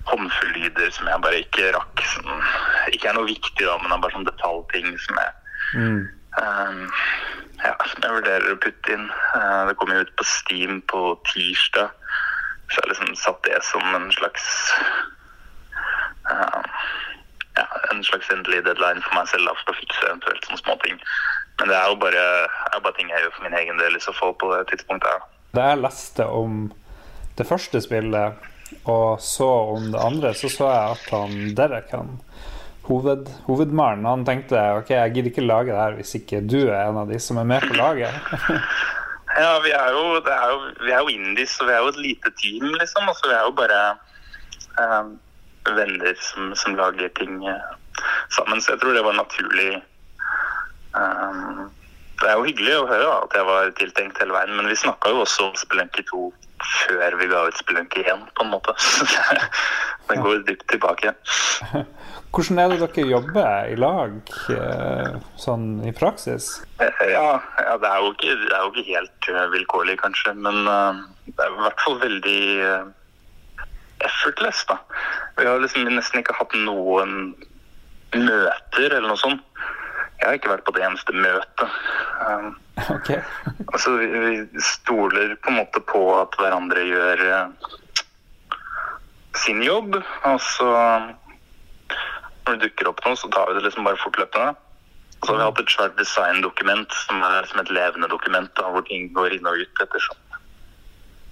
[0.10, 2.04] håndfull lyder som jeg bare ikke rakk.
[2.14, 2.30] Som
[2.94, 5.32] ikke er noe viktig, da, men det er bare sånn detaljting som jeg
[5.76, 6.02] mm.
[6.42, 6.84] um,
[7.64, 9.08] ja, som jeg vurderer å putte inn.
[9.34, 11.94] Uh, det kommer jo ut på Steam på tirsdag,
[12.70, 14.46] så jeg liksom satt det som en slags
[16.30, 16.62] uh,
[17.56, 21.00] ja, en slags endelig deadline for meg selv da, for å fikse eventuelt sånne småting.
[21.60, 22.24] Men det er jo bare,
[22.76, 25.30] er bare ting jeg gjør for min egen del i så fall på det tidspunktet.
[25.56, 26.66] Da jeg leste om
[27.40, 28.52] det første spillet
[28.84, 32.18] og så om det andre, så så jeg at han Derek, han
[32.88, 36.84] hoved, hovedmannen, han tenkte ok, jeg gidder ikke lage det her hvis ikke du er
[36.84, 38.14] en av de som er med på laget.
[39.42, 42.04] ja, vi er jo, er jo, vi er jo indies, og vi er jo et
[42.04, 43.10] lite team, liksom.
[43.10, 43.82] Altså, vi er jo bare
[44.84, 45.10] eh,
[45.76, 47.74] venner som, som, lager ting eh,
[48.38, 49.72] sammen, så jeg tror det var naturlig.
[50.96, 51.66] Um,
[52.22, 54.78] det er jo hyggelig å høre da, at jeg var tiltenkt hele veien, men vi
[54.80, 56.30] snakka jo også om Spelenki 2
[56.66, 58.76] før vi ga ut Spelunk igjen, på en måte.
[60.10, 61.14] Den går dypt tilbake.
[62.36, 64.18] Hvordan er det dere jobber i lag,
[64.54, 66.50] eh, sånn i praksis?
[66.84, 70.36] Eh, ja, ja det, er ikke, det er jo ikke helt eh, vilkårlig, kanskje.
[70.36, 72.44] Men det er i hvert fall veldig
[74.06, 74.78] effortless, da.
[75.40, 77.34] Vi har liksom nesten ikke hatt noen
[78.16, 79.42] møter eller noe sånt.
[80.20, 81.80] Jeg har ikke vært på det eneste møtet.
[82.26, 82.54] Um,
[82.96, 83.20] okay.
[83.74, 87.70] altså, vi, vi, stoler på en måte på at hverandre gjør uh,
[89.44, 90.00] sin jobb.
[90.32, 90.72] Og så
[92.46, 94.54] når det dukker opp noe, så tar vi det liksom bare fortløpende.
[95.24, 98.86] Så har vi hatt et svært designdokument som er som et levende dokument, da, hvor
[98.86, 100.20] ting går inn og ut ettersom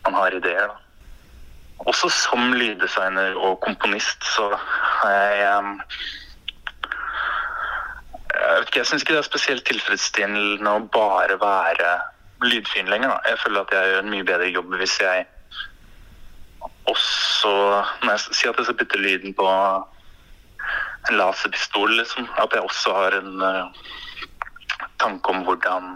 [0.03, 0.71] man har ideer.
[0.71, 0.79] da.
[1.89, 5.77] Også som lyddesigner og komponist så har jeg um,
[8.63, 11.93] vet ikke, jeg syns ikke det er spesielt tilfredsstillende å bare være
[12.43, 13.11] lydfin lenger.
[13.11, 13.31] Da.
[13.33, 15.25] Jeg føler at jeg gjør en mye bedre jobb hvis jeg
[16.87, 17.51] også
[18.03, 22.95] Når jeg sier at jeg skal putte lyden på en laserpistol, liksom, at jeg også
[22.95, 23.83] har en uh,
[24.99, 25.95] tanke om hvordan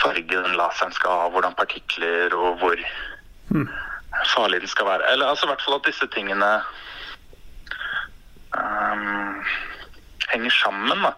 [0.00, 2.80] farge den laseren skal ha, hvordan partikler og hvor
[3.52, 3.68] mm.
[4.34, 5.12] farlig den skal være.
[5.12, 6.50] Eller altså i hvert fall at disse tingene
[8.56, 9.15] um,
[10.36, 11.02] henger sammen.
[11.02, 11.14] da.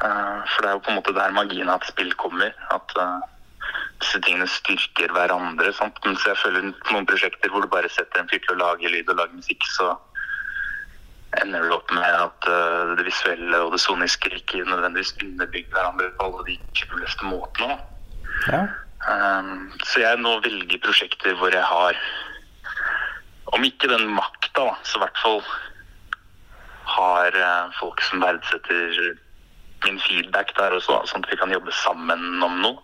[0.00, 2.52] Uh, for det er jo på en måte der magien av et spill kommer.
[2.74, 3.20] At uh,
[4.00, 5.72] disse tingene styrker hverandre.
[5.76, 5.98] Sant?
[6.06, 9.10] Mens jeg føler noen prosjekter hvor du bare setter en fyr til å lage lyd
[9.12, 9.92] og lage musikk, så
[11.38, 16.10] ender du opp med at uh, det visuelle og det soniske ikke nødvendigvis underbygger hverandre
[16.16, 17.76] på alle de kuleste måtene.
[18.48, 18.64] Ja.
[19.00, 21.96] Um, så jeg nå velger prosjekter hvor jeg har,
[23.54, 25.40] om ikke den makta, så i hvert fall
[26.96, 29.00] har eh, folk som verdsetter
[29.86, 32.78] min feedback der også, sånn at vi kan jobbe sammen om noe.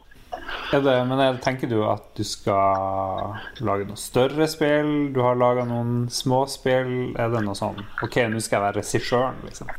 [0.75, 5.13] Er det, men er, tenker du at du skal lage noe større spill?
[5.15, 7.15] Du har laga noen små spill?
[7.17, 9.71] Er det noe sånn OK, nå skal jeg være regissøren, liksom?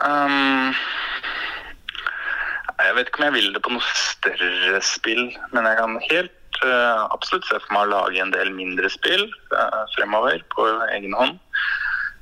[0.00, 0.72] Um,
[2.80, 6.62] jeg vet ikke om jeg vil det på noe større spill, men jeg kan helt
[6.64, 11.16] uh, absolutt se for meg å lage en del mindre spill uh, fremover på egen
[11.18, 11.36] hånd.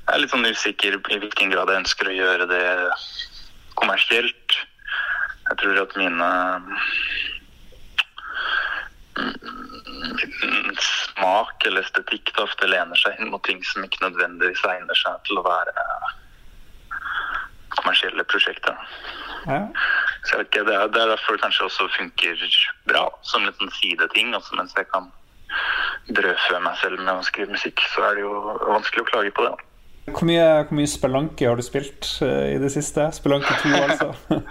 [0.09, 2.63] Jeg er litt sånn usikker i hvilken grad jeg ønsker å gjøre det
[3.77, 4.55] kommersielt.
[5.45, 6.29] Jeg tror at mine
[9.19, 14.97] min smak eller estetikk da ofte lener seg inn mot ting som ikke nødvendigvis egner
[14.97, 15.85] seg til å være
[17.77, 18.81] kommersielle prosjekter.
[19.45, 19.61] Ja.
[20.25, 22.49] Så jeg det er, det er derfor det kanskje også funker
[22.89, 24.33] bra som en sånn sideting.
[24.33, 25.13] Altså mens jeg kan
[26.09, 29.45] brødfø meg selv med å skrive musikk, så er det jo vanskelig å klage på
[29.45, 29.53] det.
[29.53, 29.68] da.
[30.15, 33.09] Hvor mye, hvor mye spelanke har du spilt eh, i det siste?
[33.15, 34.13] Spelanke 2, altså.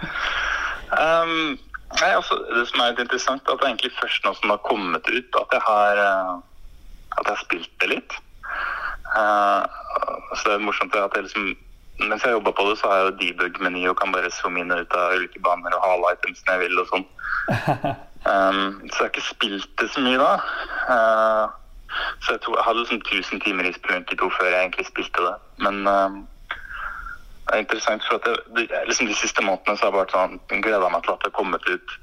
[0.89, 1.53] Um,
[2.01, 4.47] nei, altså, det som er litt interessant, er at det er egentlig først nå som
[4.47, 6.31] det har kommet ut, at jeg har, eh,
[7.13, 8.15] at jeg har spilt det litt.
[9.13, 9.61] Uh,
[10.33, 11.51] så det er morsomt at jeg liksom
[11.99, 14.69] Mens jeg jobba på det, så har jeg jo debug-meny og kan bare zoome inn
[14.71, 17.09] og ut av ulike baner og hale items når jeg vil og sånn.
[18.27, 20.31] Um, så jeg har ikke spilt det så mye da.
[20.91, 21.43] Eh,
[22.23, 25.25] så jeg, tror, jeg hadde liksom 1000 timer i Spelunky 2 før jeg egentlig spilte
[25.25, 25.35] det.
[25.65, 26.19] Men um,
[27.49, 30.61] det er interessant, for at det, liksom de siste månedene så har jeg bare sånn,
[30.65, 31.95] gleda meg til at det har kommet ut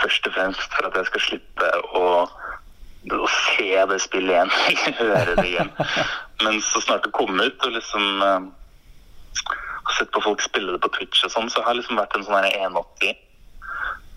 [0.00, 2.04] først og fremst for at jeg skal slippe å,
[3.18, 5.72] å se det spillet igjen, høre det igjen.
[6.44, 8.48] Men så snart det kom ut, og liksom uh,
[9.88, 12.16] har sett på folk spille det på Twitch og sånn, så har det liksom vært
[12.16, 13.24] en sånn her 180.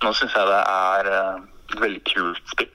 [0.02, 2.72] Nå syns jeg det er uh, et veldig kult spill.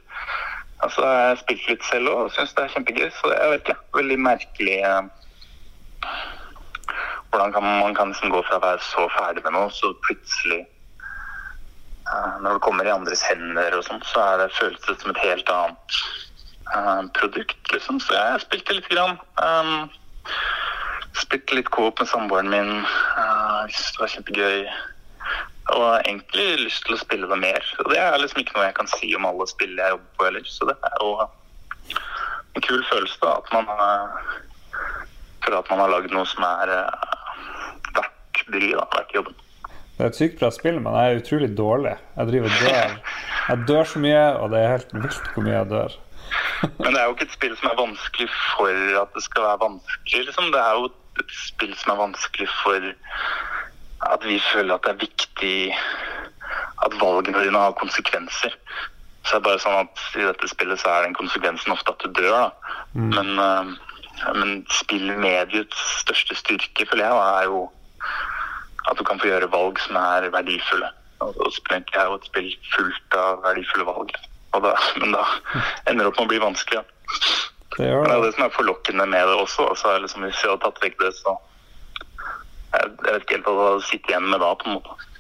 [0.85, 3.11] Altså, Jeg har spilt litt selv òg og syns det er kjempegøy.
[3.17, 3.79] Så jeg vet ikke.
[3.97, 5.05] Veldig merkelig eh,
[7.31, 10.63] hvordan kan man kan liksom gå fra å være så ferdig med noe, så plutselig
[10.63, 15.13] eh, Når det kommer i andres hender og sånn, så er det, føles det som
[15.13, 16.01] et helt annet
[16.73, 18.01] eh, produkt, liksom.
[18.01, 19.21] Så jeg spilte lite grann.
[19.43, 19.89] Um,
[21.17, 22.73] spilte litt coop med samboeren min.
[23.19, 24.65] Uh, det var kjempegøy.
[25.75, 27.65] Og egentlig lyst til å spille det mer.
[27.83, 30.29] Og det er liksom ikke noe jeg kan si om alle spill jeg jobber på
[30.29, 30.45] heller.
[30.47, 31.11] Så det er jo
[32.57, 33.35] en kul følelse, da.
[33.41, 34.45] At man føler
[35.47, 37.19] for at man har lagd noe som er uh,
[37.97, 39.37] verdt bryet, verdt jobben.
[39.97, 41.95] Det er et sykt bra spill, men jeg er utrolig dårlig.
[42.19, 42.97] Jeg driver og dør.
[43.47, 45.97] Jeg dør så mye, og det er helt vilt hvor mye jeg dør.
[46.83, 49.61] Men det er jo ikke et spill som er vanskelig for at det skal være
[49.63, 50.49] vanskelig, liksom.
[50.51, 50.89] Det er jo
[51.23, 52.89] et spill som er vanskelig for
[54.13, 55.57] at vi føler at det er viktig
[56.85, 58.55] at valgene dine har konsekvenser.
[59.27, 62.05] Så det er bare sånn at i dette spillet så er den konsekvensen ofte at
[62.05, 62.75] du dør, da.
[62.95, 63.73] Men, uh,
[64.39, 67.65] men spillmediets største styrke, føler jeg, er jo
[68.87, 70.93] at du kan få gjøre valg som er verdifulle.
[71.25, 74.15] Og Sprenk er jo et spill fullt av verdifulle valg.
[74.55, 75.25] Da, men da
[75.91, 76.83] ender det opp med å bli vanskelig.
[76.83, 76.85] Ja.
[77.77, 78.35] Det Men det er det.
[78.37, 79.67] som er forlokkende med det også.
[79.69, 81.35] Altså, er liksom, hvis vi hadde tatt vekk det, så
[82.77, 85.13] jeg, jeg vet ikke helt hva jeg sitter igjen med da, på en måte.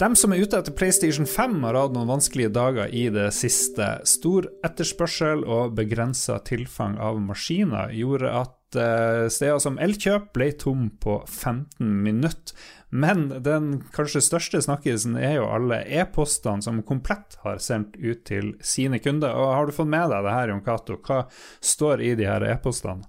[0.00, 3.98] Dem som er ute etter PlayStation 5 har hatt noen vanskelige dager i det siste.
[4.08, 10.88] Stor etterspørsel og begrensa tilfang av maskiner gjorde at eh, steder som Elkjøp ble tom
[11.04, 12.56] på 15 minutter.
[12.90, 18.54] Men den kanskje største snakkisen er jo alle e-postene som Komplett har sendt ut til
[18.64, 19.36] sine kunder.
[19.36, 20.96] Og Har du fått med deg det her, Jon Cato?
[20.96, 21.26] Hva
[21.60, 23.04] står i de her e-postene?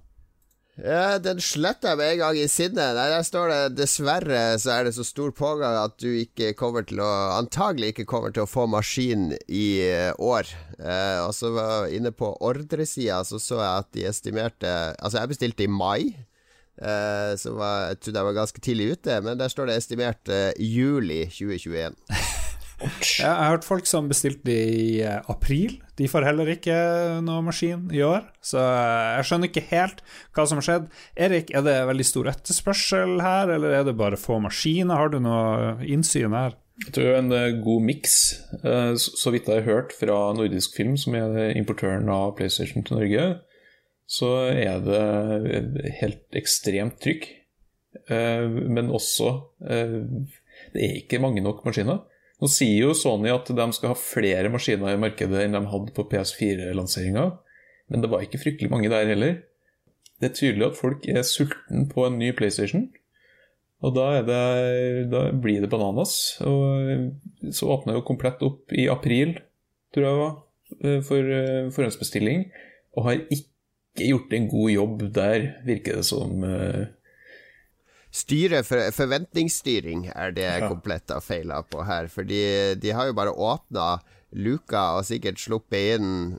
[0.80, 2.94] Ja, den sletta jeg med en gang i sinnet.
[2.96, 6.86] Nei, Der står det 'dessverre så er det så stor pågang at du ikke kommer
[6.88, 10.48] til å Antagelig ikke kommer til å få maskin i eh, år.
[10.80, 15.18] Eh, og så var jeg inne på ordresida, så så jeg at de estimerte Altså,
[15.18, 16.16] jeg bestilte i mai.
[16.80, 20.28] Eh, så var, jeg trodde jeg var ganske tidlig ute, men der står det estimert
[20.28, 22.00] eh, juli 2021.
[22.82, 25.76] Jeg har hørt folk som bestilte i eh, april.
[25.98, 26.74] De får heller ikke
[27.24, 28.24] noe maskin i år.
[28.44, 30.02] Så eh, jeg skjønner ikke helt
[30.34, 30.88] hva som har skjedd.
[31.26, 34.98] Erik, er det veldig stor etterspørsel her, eller er det bare få maskiner?
[34.98, 36.58] Har du noe innsyn her?
[36.82, 38.18] Jeg tror det er en eh, god miks.
[38.98, 43.26] Så vidt jeg har hørt fra Nordisk Film, som er importøren av PlayStation til Norge,
[44.12, 47.28] så er det helt ekstremt trykk.
[48.08, 49.28] Eh, Men også
[49.62, 52.02] Det er ikke mange nok maskiner.
[52.42, 55.94] Nå sier jo Sony at de skal ha flere maskiner i markedet enn de hadde
[55.94, 57.28] på PS4-lanseringa,
[57.92, 59.36] men det var ikke fryktelig mange der heller.
[60.18, 62.88] Det er tydelig at folk er sultne på en ny PlayStation.
[63.82, 64.40] Og da, det,
[65.10, 66.14] da blir det bananas.
[66.46, 69.34] Og så åpna jo Komplett opp i april,
[69.94, 70.36] tror jeg det var,
[70.78, 72.44] eh, for eh, forhåndsbestilling.
[72.94, 76.46] Og har ikke gjort en god jobb der, virker det som.
[78.12, 80.68] Styre for, Forventningsstyring er det Ja.
[80.68, 82.08] komplett har feila på her.
[82.12, 84.00] Fordi de har jo bare åpna
[84.32, 86.38] luka og sikkert sluppet inn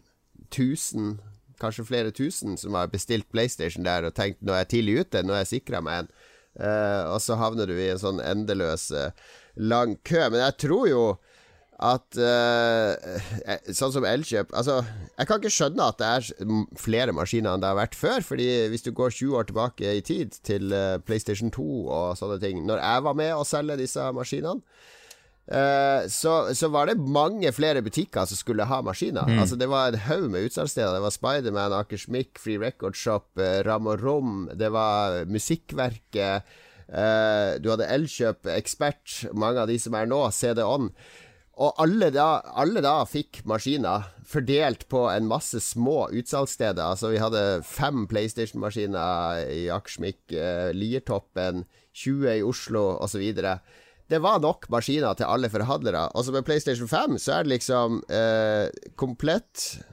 [0.52, 1.20] 1000,
[1.60, 5.24] kanskje flere tusen, som har bestilt PlayStation der og tenkt nå er jeg tidlig ute,
[5.24, 6.10] nå er jeg sikra meg en.
[6.54, 9.10] Uh, og så havner du i en sånn endeløs eh,
[9.58, 10.30] lang kø.
[10.30, 11.04] Men jeg tror jo
[11.82, 12.94] at uh,
[13.74, 14.80] Sånn som Elkjøp Altså,
[15.18, 18.26] jeg kan ikke skjønne at det er flere maskiner enn det har vært før.
[18.26, 22.40] Fordi hvis du går 20 år tilbake i tid, til uh, PlayStation 2 og sånne
[22.42, 24.62] ting Når jeg var med å selge disse maskinene,
[25.52, 29.28] uh, så, så, var det mange flere butikker som skulle ha maskiner.
[29.30, 29.42] Mm.
[29.44, 30.98] Altså Det var en haug med utsalgssteder.
[30.98, 33.32] Det var Spiderman, Akersmik, Free Record Shop,
[33.68, 36.54] Ram og Rom, det var Musikkverket.
[37.64, 40.92] du hadde Elkjøp, Ekspert, mange av de som er nå, CD-On.
[41.62, 46.82] Og alle da, alle da, fikk maskiner fordelt på en masse små utsalgssteder.
[46.82, 53.22] Altså Vi hadde fem PlayStation-maskiner i Akersmik, eh, Liertoppen, 20 i Oslo osv.
[54.10, 56.08] Det var nok maskiner til alle forhandlere.
[56.18, 59.84] Og så med PlayStation 5 så er det liksom eh, komplett.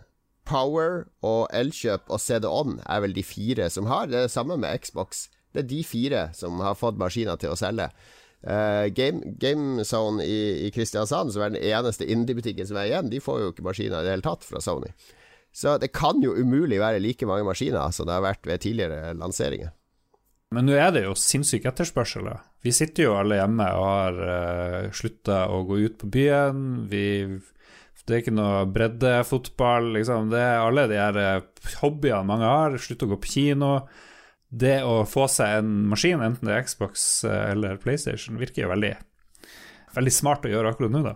[0.50, 4.08] Power og Elkjøp og CD-On er vel de fire som har.
[4.08, 5.28] Det er det samme med Xbox.
[5.54, 7.90] Det er de fire som har fått maskiner til å selge.
[8.40, 13.20] Uh, Game, GameZone i, i, Kristiansand, som er den eneste indie-butikken som er igjen, de
[13.20, 14.88] får jo ikke maskiner i det hele tatt fra Sony.
[15.52, 19.12] Så det kan jo umulig være like mange maskiner som det har vært ved tidligere
[19.18, 19.74] lanseringer.
[20.54, 22.26] Men nå er det jo sinnssyk etterspørsel.
[22.64, 24.32] Vi sitter jo alle hjemme og har uh,
[24.80, 26.64] eh, slutta å gå ut på byen.
[26.90, 27.04] Vi,
[28.06, 29.92] det er ikke noe breddefotball.
[29.98, 30.32] Liksom.
[30.32, 32.78] Det er alle de her uh, hobbyene mange har.
[32.82, 33.74] Slutt å gå på kino
[34.50, 38.72] det å få seg en maskin, enten det er Xbox eh, eller PlayStation, virker jo
[38.72, 38.94] veldig,
[39.94, 41.14] veldig smart å gjøre akkurat nå, da.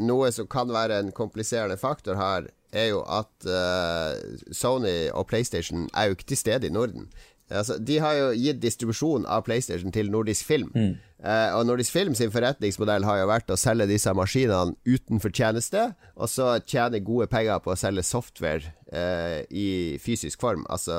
[0.00, 4.14] Noe som kan være en kompliserende faktor her, er jo at uh,
[4.54, 7.08] Sony og PlayStation er jo ikke til stede i Norden.
[7.50, 10.70] Altså, de har jo gitt distribusjon av PlayStation til Nordisk Film.
[10.74, 10.98] Mm.
[11.20, 15.90] Eh, og Nordisk Film sin forretningsmodell har jo vært å selge disse maskinene uten tjeneste,
[16.16, 19.68] og så tjene gode penger på å selge software eh, i
[20.00, 20.64] fysisk form.
[20.72, 20.96] Altså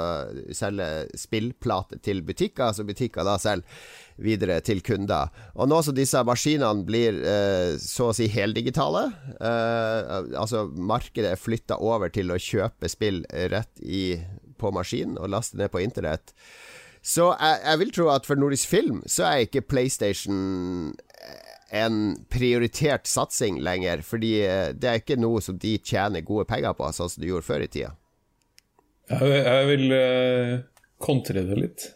[0.53, 3.65] selge spillplater til butikker, så butikker da selger
[4.21, 5.31] videre til kunder.
[5.55, 9.07] Og nå som disse maskinene blir eh, så å si heldigitale,
[9.39, 14.19] eh, altså markedet er flytta over til å kjøpe spill rett i
[14.61, 16.35] på maskin og laste ned på internett.
[17.01, 20.91] Så jeg, jeg, vil tro at for Nordisk Film så er ikke PlayStation
[21.71, 24.03] en prioritert satsing lenger.
[24.05, 27.31] Fordi eh, det er ikke noe som de tjener gode penger på, sånn som de
[27.31, 27.95] gjorde før i tida.
[29.11, 30.57] Jeg, jeg vil uh,
[31.03, 31.87] kontre det litt.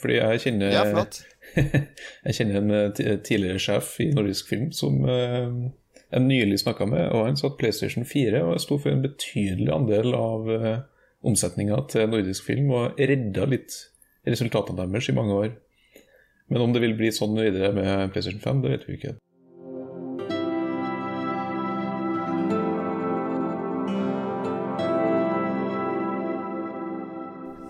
[0.00, 0.84] Fordi jeg kjenner ja,
[2.26, 5.50] jeg kjenner en uh, tidligere sjef i Nordisk Film som uh,
[6.14, 10.16] jeg nylig snakka med, og han sa at PlayStation 4 sto for en betydelig andel
[10.18, 10.74] av uh,
[11.24, 13.76] omsetninga til nordisk film og redda litt
[14.28, 15.52] resultatene deres i mange år.
[16.52, 19.14] Men om det vil bli sånn videre med PlayStation 5, det vet vi ikke.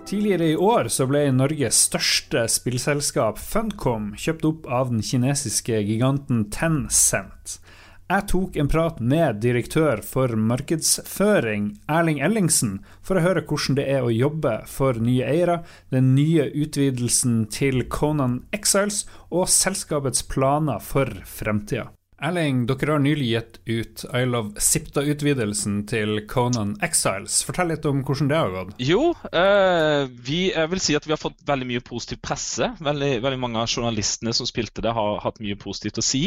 [0.04, 6.44] Tidligere i år så ble Norges største spillselskap Funcom kjøpt opp av den kinesiske giganten
[6.52, 7.56] Tencent.
[8.04, 13.86] Jeg tok en prat med direktør for markedsføring, Erling Ellingsen, for å høre hvordan det
[13.94, 20.84] er å jobbe for nye eiere, den nye utvidelsen til Conan Exiles og selskapets planer
[20.84, 21.88] for fremtida.
[22.24, 27.42] Erling, dere har nylig gitt ut I Love Sipta-utvidelsen til Conan Exiles.
[27.44, 28.72] Fortell litt om hvordan det har gått.
[28.80, 32.70] Jo, eh, vi, jeg vil si at vi har fått veldig mye positiv presse.
[32.80, 36.24] Veldig, veldig mange av journalistene som spilte det, har hatt mye positivt å si.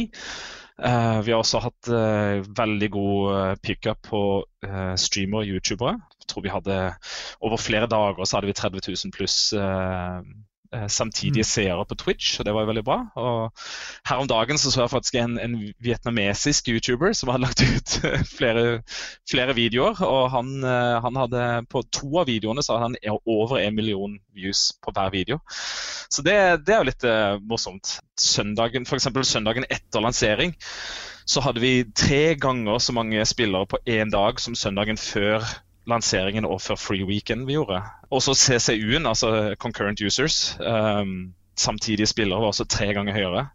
[0.78, 5.96] Uh, vi har også hatt uh, veldig god uh, pickup på uh, streamere og youtubere.
[6.22, 6.76] Jeg tror vi hadde
[7.42, 10.22] Over flere dager så hadde vi 30 000 pluss Eh,
[10.92, 11.50] samtidige mm.
[11.50, 12.98] seere på Twitch, og det var jo veldig bra.
[13.16, 13.64] Og
[14.10, 17.98] her om dagen så, så jeg faktisk en, en vietnamesisk YouTuber som hadde lagt ut
[18.38, 18.82] flere,
[19.30, 20.02] flere videoer.
[20.06, 24.18] Og han, eh, han, hadde på to av videoene så hadde han over en million
[24.36, 25.42] views på hver video.
[26.10, 27.98] Så det, det er jo litt uh, morsomt.
[28.18, 29.10] Søndagen, F.eks.
[29.28, 30.56] søndagen etter lansering
[31.28, 35.44] så hadde vi tre ganger så mange spillere på én dag som søndagen før
[35.88, 37.82] lanseringen og før Free Weekend vi gjorde.
[38.14, 43.46] Også CCU-en, altså Concurrent Users, um, samtidige spillere, var også tre ganger høyere.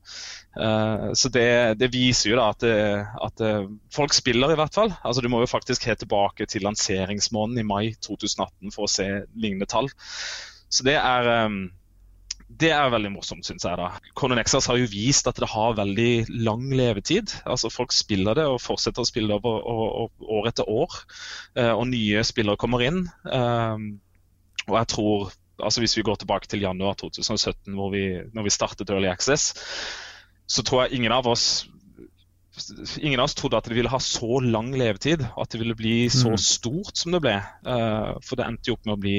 [0.53, 2.79] Uh, så det, det, viser jo da at, det,
[3.25, 4.93] at det, uh, folk spiller, i hvert fall.
[5.05, 9.09] Altså Du må jo faktisk helt tilbake til lanseringsmåneden i mai 2018 for å se
[9.33, 9.89] lignende tall.
[10.73, 11.67] Så det er um,
[12.61, 13.79] det er veldig morsomt, syns jeg.
[13.79, 13.89] da.
[14.19, 17.33] Conan Exas har jo vist at det har veldig lang levetid.
[17.49, 20.99] Altså Folk spiller det og fortsetter å spille det over, år etter år.
[21.57, 23.05] Eh, og nye spillere kommer inn.
[23.25, 23.87] Eh,
[24.69, 28.55] og jeg tror, altså Hvis vi går tilbake til januar 2017, hvor vi, når vi
[28.55, 29.53] startet Early Access,
[30.47, 31.69] så tror jeg ingen av oss
[33.01, 36.11] Ingen av oss trodde at det ville ha så lang levetid, at det ville bli
[36.13, 36.41] så mm.
[36.45, 37.39] stort som det ble.
[37.41, 39.15] Eh, for det endte jo opp med å bli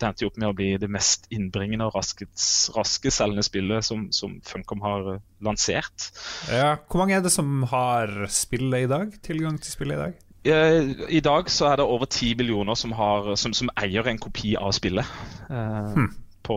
[0.00, 4.08] det endte jo opp med å bli det mest innbringende og raske selgende spillet som,
[4.14, 6.10] som, Funcom har lansert.
[6.50, 9.14] Ja, Hvor mange er det som har spillet i dag?
[9.24, 10.20] Tilgang til spillet i dag?
[10.44, 14.52] I dag så er det over ti millioner som, har, som, som, eier en kopi
[14.60, 15.06] av spillet.
[15.48, 16.10] Eh, hmm.
[16.44, 16.56] på,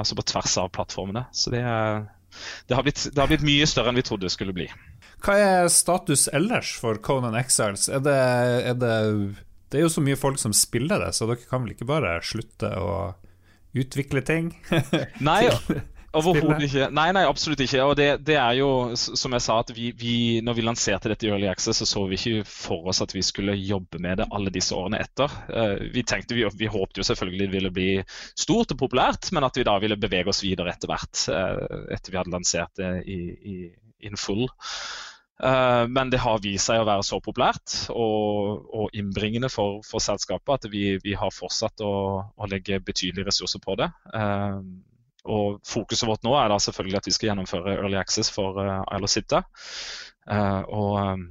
[0.00, 1.28] altså på tvers av plattformene.
[1.30, 2.08] Så det, er,
[2.66, 4.66] det, har blitt, det, har blitt, mye større enn vi trodde det skulle bli.
[5.22, 7.86] Hva er status ellers for Conan Exiles?
[7.90, 8.18] Er det,
[8.72, 8.96] er det,
[9.68, 12.18] det er jo så mye folk som spiller det, så dere kan vel ikke bare
[12.24, 13.14] slutte å
[13.78, 14.52] utvikle ting?
[15.28, 15.44] Nei,
[16.16, 16.86] Overhodet ikke.
[16.96, 17.82] Nei, nei, absolutt ikke.
[17.84, 20.14] Og det, det, er jo, som jeg sa, at vi, vi,
[20.44, 23.22] når vi lanserte dette i Early Access, så så vi ikke for oss at vi
[23.26, 25.34] skulle jobbe med det alle disse årene etter.
[25.52, 27.90] Uh, vi tenkte, vi, vi håpte jo selvfølgelig det ville bli
[28.32, 31.26] stort og populært, men at vi da ville bevege oss videre etter hvert.
[31.28, 33.20] Uh, etter vi hadde lansert det i,
[33.52, 33.58] i
[34.08, 34.46] in full.
[35.44, 40.02] Uh, men det har vist seg å være så populært og, og innbringende for, for,
[40.02, 41.92] selskapet at vi, vi har fortsatt å,
[42.34, 43.86] å, legge betydelige ressurser på det.
[44.10, 44.58] Uh,
[45.30, 48.82] og Fokuset vårt nå er da selvfølgelig at vi skal gjennomføre Early Access for uh,
[48.96, 49.66] Isle of.
[50.28, 51.26] Uh, og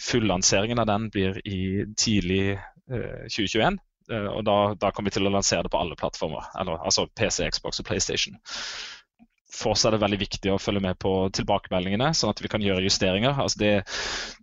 [0.00, 2.56] fullanseringen av den blir i tidlig
[2.88, 3.76] 2021.
[4.14, 7.50] og da, da, kommer vi til å lansere det på alle plattformer, eller, altså PC,
[7.50, 8.38] Xbox og PlayStation
[9.56, 12.64] for oss er det veldig viktig å følge med på tilbakemeldingene, sånn at vi kan
[12.64, 13.38] gjøre justeringer.
[13.40, 13.72] Altså det,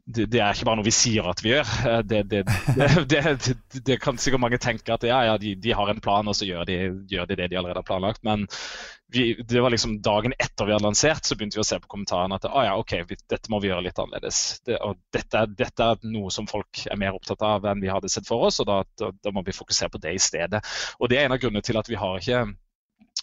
[0.06, 1.70] det, det, er ikke bare noe vi sier at vi gjør.
[2.14, 3.22] Det,
[3.86, 6.48] det kan sikkert mange tenke at ja, ja, de, de, har en plan, og så
[6.48, 6.78] gjør de,
[7.10, 8.24] gjør de det de allerede har planlagt.
[8.26, 8.48] Men
[9.14, 11.92] vi, det var liksom dagen etter vi hadde lansert, så begynte vi å se på
[11.92, 14.42] kommentarene at ah, ja, ok, vi, dette må vi gjøre litt annerledes.
[14.80, 18.28] og dette, dette, er noe som folk er mer opptatt av enn vi hadde sett
[18.30, 20.64] for oss, og da, da, da må vi fokusere på det i stedet.
[21.00, 22.46] Og Det er en av grunnene til at vi har ikke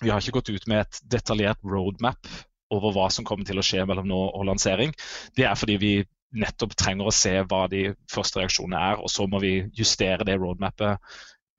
[0.01, 2.31] vi har ikke gått ut med et detaljert roadmap
[2.71, 4.95] over hva som kommer til å skje mellom nå og lansering.
[5.37, 5.95] Det er fordi vi
[6.31, 10.39] nettopp trenger å se hva de første reaksjonene er, og så må vi justere det
[10.39, 11.01] roadmapet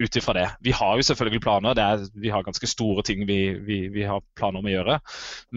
[0.02, 0.48] ut ifra det.
[0.64, 4.24] Vi har jo selvfølgelig planer, er, vi har ganske store ting vi, vi, vi, har
[4.38, 4.98] planer om å gjøre.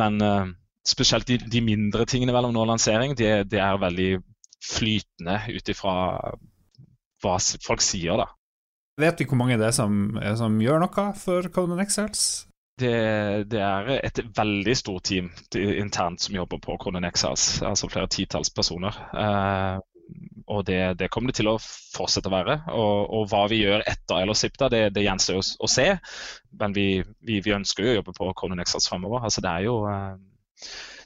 [0.01, 0.51] Men uh,
[0.87, 4.11] spesielt de, de, mindre tingene mellom nå og lansering, det, det er veldig
[4.65, 5.95] flytende ut ifra
[7.25, 8.29] hva folk sier, da.
[9.01, 12.45] Vet vi hvor mange det er som, som gjør noe for Conan Excels?
[12.81, 18.11] Det, det, er et veldig stort team internt som jobber på Kronen Exas, altså flere
[18.11, 18.97] titalls personer.
[19.15, 19.77] Eh,
[20.51, 22.57] og det, det, kommer det til å fortsette å være.
[22.75, 25.87] Og, og hva vi gjør etter eller Sipta, det, det gjenstår å, å se.
[26.61, 26.89] Men vi,
[27.23, 29.23] vi, vi, ønsker jo å jobbe på Kronen Exas fremover.
[29.31, 30.19] Altså, det er jo eh,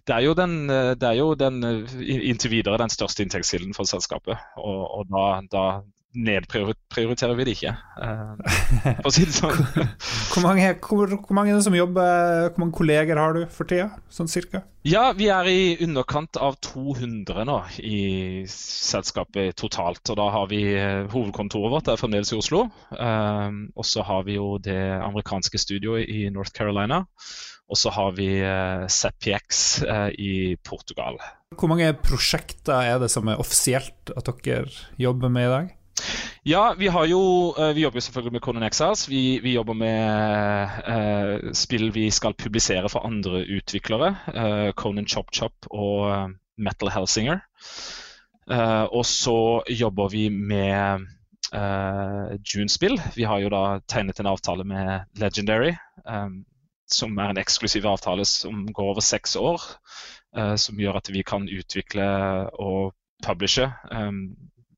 [0.09, 0.53] det er jo den,
[0.97, 1.61] det er jo den
[2.01, 4.41] inntil videre den største inntektskilden for selskapet.
[4.57, 5.65] Og, og da, da,
[6.17, 8.39] nedprioriterer vi det ikke, uh,
[9.03, 9.59] for å si det sånn.
[10.33, 14.31] hvor, mange, hvor, hvor, mange, som jobber, hvor mange kolleger har du for tida, sånn
[14.31, 14.63] cirka?
[14.89, 18.01] Ja, vi er i underkant av 200 nå i
[18.49, 20.01] selskapet totalt.
[20.09, 22.63] Og da har vi eh, hovedkontoret vårt det er fremdeles i Oslo.
[22.95, 27.03] Uh, og så har vi jo det amerikanske studioet i North Carolina.
[27.69, 28.31] Og så har vi
[28.89, 29.59] CPX ZPX
[30.17, 31.19] i Portugal.
[31.53, 35.75] Hvor mange prosjekter er det som er offisielt at dere jobber med i dag?
[36.49, 37.21] Ja, vi har jo
[37.59, 39.09] eh, Vi jobber jo selvfølgelig med Conan Exiles.
[39.09, 44.15] Vi, vi jobber med uh, spill vi skal publisere for andre utviklere.
[44.33, 47.43] Uh, Conan Chop Chop og Metal Helsinger.
[48.49, 51.07] Uh, og så jobber vi med
[51.49, 52.99] June-spill.
[53.17, 55.71] Vi har jo da tegnet en avtale med Legendary,
[56.93, 59.65] som er en eksklusiv avtale som går over seks år.
[60.61, 62.05] som gjør at vi kan utvikle
[62.61, 62.93] og
[63.25, 63.71] publishe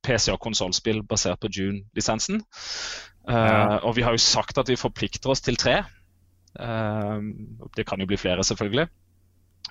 [0.07, 2.43] PC- og konsollspill basert på June-lisensen.
[3.29, 3.79] Uh, ja.
[3.85, 5.83] Og vi har jo sagt at vi forplikter oss til tre.
[6.59, 7.21] Uh,
[7.77, 8.89] det kan jo bli flere, selvfølgelig.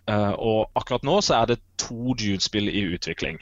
[0.10, 3.42] Uh, og akkurat nå så er det to June-spill i utvikling.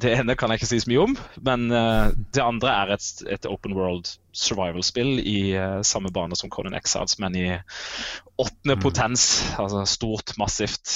[0.00, 1.14] det ene kan jeg ikke si så mye om,
[1.44, 1.64] men
[2.32, 5.52] det andre er et, et open world survival-spill i
[5.84, 7.44] samme bane som Conan Exiles, men i
[8.38, 8.80] åttende mm.
[8.80, 9.26] potens.
[9.58, 10.94] Altså stort, massivt.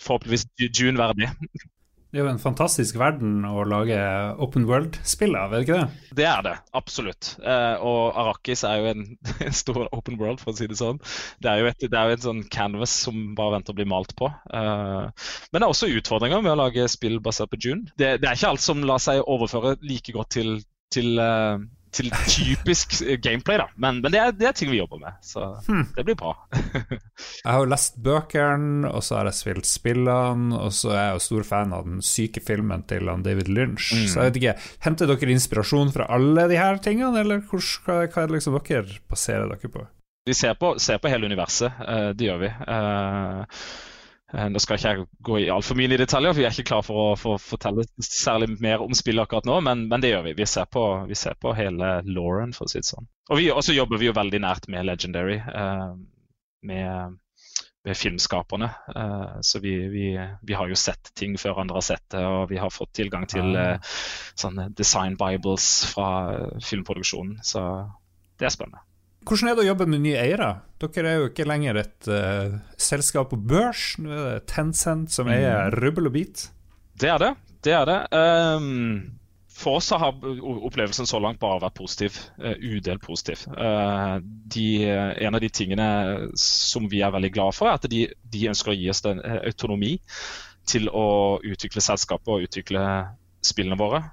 [0.00, 0.48] forhåpentligvis
[0.80, 1.30] June-verdig.
[2.16, 3.96] Det er jo en fantastisk verden å lage
[4.40, 6.12] open world-spill av, er det ikke det?
[6.16, 7.28] Det er det, absolutt.
[7.44, 9.02] Eh, og Arrakis er jo en,
[9.60, 10.96] stor open world, for å si det sånn.
[11.44, 14.30] Det er jo, et, er en sånn canvas som bare venter å bli malt på.
[14.32, 17.84] Eh, men det er også utfordringer med å lage spill basert på June.
[18.00, 20.56] Det, det er ikke alt som lar seg overføre like godt til,
[20.96, 21.60] til uh,
[21.96, 22.94] til typisk
[23.24, 23.66] gameplay, da.
[23.80, 25.86] Men, men det, er, det, er, ting vi jobber med, så hmm.
[25.96, 26.34] det blir bra.
[26.92, 31.16] jeg har jo lest bøkene, og så har jeg spilt spillene, og så er jeg
[31.16, 33.90] jo stor fan av den syke filmen til David Lynch.
[33.96, 34.06] Mm.
[34.12, 38.00] Så jeg vet ikke, Henter dere inspirasjon fra alle de her tingene, eller hva, hva
[38.06, 39.84] er det liksom dere baserer dere på?
[40.26, 42.48] Vi ser på, ser på hele universet, uh, det gjør vi.
[42.66, 43.46] Uh, Eh,
[44.34, 46.82] nå skal ikke jeg gå i altfor mye i detaljer, for vi er ikke klar
[46.82, 50.32] for å for fortelle særlig mer om spillet akkurat nå, men, men det gjør vi.
[50.40, 53.06] Vi ser, på, vi ser, på, hele Lauren, for å si det sånn.
[53.30, 55.92] Og så jobber vi jo veldig nært med Legendary, eh,
[56.66, 57.14] med,
[57.86, 58.72] med, filmskaperne.
[58.96, 62.50] Eh, så vi, vi, vi, har jo sett ting før andre har sett det, og
[62.50, 63.76] vi har fått tilgang til ah.
[63.76, 63.94] eh,
[64.34, 66.10] sånne design bibles fra
[66.66, 67.38] filmproduksjonen.
[67.46, 67.62] Så
[68.42, 68.82] det er spennende.
[69.26, 70.52] Hvordan er det å jobbe med nye eiere?
[70.78, 73.96] Dere er jo ikke lenger et uh, selskap på børs.
[73.98, 75.78] Nå er det Tencent som eier mm.
[75.82, 76.44] rubbel og bit.
[76.94, 77.32] Det er det.
[77.66, 77.96] Det er det.
[78.14, 79.16] Um,
[79.56, 82.20] for oss har opplevelsen så langt bare vært positiv.
[82.38, 83.42] Uh, udelt positiv.
[83.50, 85.88] Uh, de, en av de tingene
[86.38, 89.24] som vi er veldig glad for, er at de, de ønsker å gi oss den
[89.40, 89.96] autonomi
[90.70, 91.08] til å
[91.42, 92.84] utvikle selskapet og utvikle
[93.42, 94.04] spillene våre.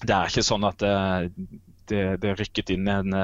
[0.00, 0.96] Det er ikke sånn at det,
[1.92, 3.14] det, det rykket inn en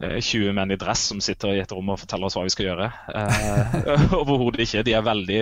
[0.00, 2.52] 20 eh, menn i dress som sitter i et rom og forteller oss hva vi
[2.52, 2.90] skal gjøre.
[3.16, 4.84] Eh, Overhodet ikke.
[4.86, 5.40] De er veldig,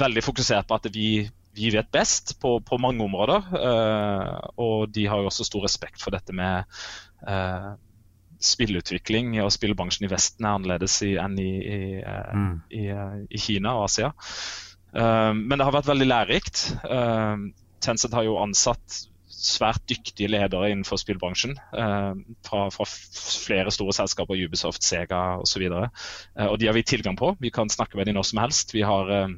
[0.00, 1.08] veldig fokusert på at vi,
[1.54, 3.48] vi vet best på, på mange områder.
[3.60, 4.34] Eh,
[4.64, 6.66] og de har jo også stor respekt for dette med
[7.28, 7.70] eh,
[8.42, 9.38] spillutvikling.
[9.44, 12.52] Og spillbransjen i Vesten er annerledes i, enn i, i, eh, mm.
[12.74, 14.14] i, eh, i, Kina og Asia.
[14.94, 16.60] men det har vært veldig lærerikt.
[17.82, 19.00] Tencent har jo ansatt
[19.34, 21.56] svært dyktige ledere innenfor spillbransjen.
[21.76, 22.12] Eh,
[22.46, 25.66] fra, fra, flere store selskaper, Ubisoft, Sega osv.
[25.70, 25.88] Og,
[26.38, 27.34] eh, og de har vi tilgang på.
[27.40, 28.74] Vi kan snakke med dem når som helst.
[28.74, 29.36] Vi har eh,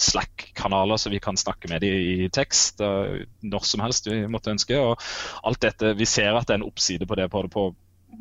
[0.00, 4.78] Slack-kanaler, så vi kan snakke med dem i tekst når som helst vi måtte ønske.
[4.80, 5.02] og
[5.44, 7.74] alt dette, Vi ser at det er en oppside på det både på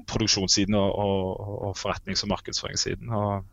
[0.10, 3.12] produksjonssiden og, og, og forretnings- og markedsføringssiden.
[3.14, 3.46] Og,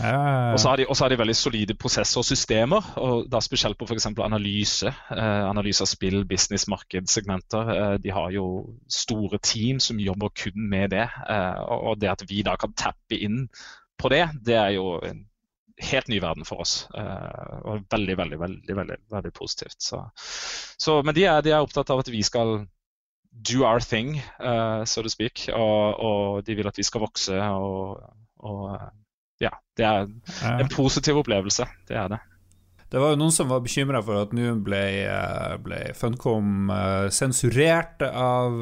[0.00, 0.52] ja.
[0.52, 3.88] Og så har, de, har de veldig solide prosesser og systemer, og da spesielt på
[3.88, 4.10] f.eks.
[4.12, 4.90] analyse.
[4.90, 7.72] Eh, analyse av spill, business, markedssegmenter.
[7.76, 8.46] Eh, de har jo
[8.90, 11.06] store team som jobber kun med det.
[11.06, 13.46] Eh, og det at vi da kan tappe inn
[14.00, 15.26] på det, det er jo en
[15.80, 16.88] helt ny verden for oss.
[16.96, 19.78] Eh, og veldig, veldig, veldig, veldig, veldig positivt.
[19.82, 20.02] Så,
[20.80, 22.60] så, men de er, de er opptatt av at vi skal
[23.32, 25.48] do our thing, uh, so to speak.
[25.52, 28.00] Og, og, de vil at vi skal vokse og,
[28.38, 28.80] og
[29.40, 30.10] ja, det er
[30.60, 31.66] en positiv opplevelse.
[31.88, 32.20] Det er det.
[32.90, 37.06] Det var jo noen som var bekymra for at nå ble, eh, ble, Funcom eh,
[37.14, 38.58] sensurert av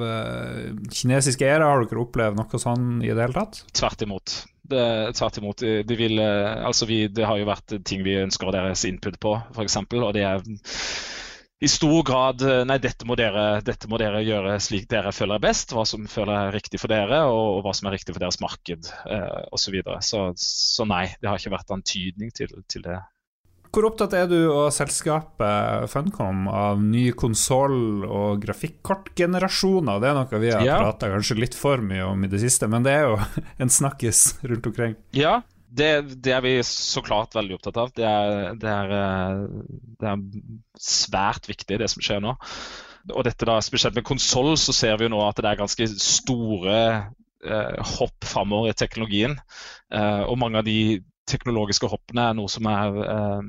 [0.93, 1.65] kinesiske eiere.
[1.65, 3.63] Har dere opplevd noe sånn i det hele tatt?
[3.73, 4.35] Tvert imot.
[4.69, 4.85] Det,
[5.17, 5.65] tvert imot.
[5.89, 9.81] De vil, altså vi, det har jo vært ting vi ønsker deres input på, f.eks.
[9.97, 10.45] Og det er
[11.61, 15.39] i stor grad eh, Nei, dette må, dere, dette må, dere, gjøre slik dere føler
[15.39, 15.75] er best.
[15.75, 18.41] Hva som føler er riktig for dere, og, og hva som er riktig for deres
[18.43, 19.69] marked eh, osv.
[19.69, 20.01] Så, videre.
[20.05, 23.01] så Så nei, det har ikke vært antydning til, til det.
[23.69, 30.01] Hvor opptatt er du og selskapet Funcom av nye konsoll- og grafikkortgenerasjoner?
[30.01, 30.79] Det er noe vi har ja.
[30.81, 33.19] prata kanskje litt for mye om i det siste, men det er jo
[33.63, 34.97] en snakkis rundt omkring.
[35.17, 35.41] Ja,
[35.71, 35.93] det,
[36.25, 37.93] det, er vi så klart veldig opptatt av.
[37.97, 39.41] Det er, det, er, eh,
[40.01, 40.23] det er,
[40.81, 42.35] svært viktig, det som skjer nå.
[43.15, 45.89] Og dette da, Spesielt med konsoll så ser vi jo nå at det er ganske
[46.03, 46.79] store
[47.45, 49.39] eh, hopp framover i teknologien.
[49.93, 53.41] Eh, og mange av de teknologiske hoppene er noe som er eh,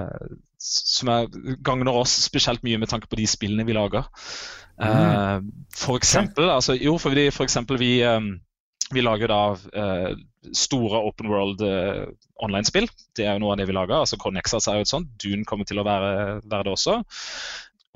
[0.00, 0.34] eh
[0.66, 1.26] som er,
[1.62, 4.06] gagner oss spesielt mye med tanke på de spillene vi lager.
[4.80, 4.86] Mm.
[4.88, 5.40] Eh,
[5.76, 7.90] for eksempel, altså, jo, for, for eksempel vi
[8.94, 9.40] vi lager da
[9.74, 10.12] eh,
[10.54, 12.04] store open world eh,
[12.42, 12.86] online-spill.
[13.16, 13.98] Det er jo noe av det vi lager.
[13.98, 15.10] altså Connexas er jo et sånt.
[15.22, 16.12] Dune kommer til å være,
[16.44, 17.00] være det også.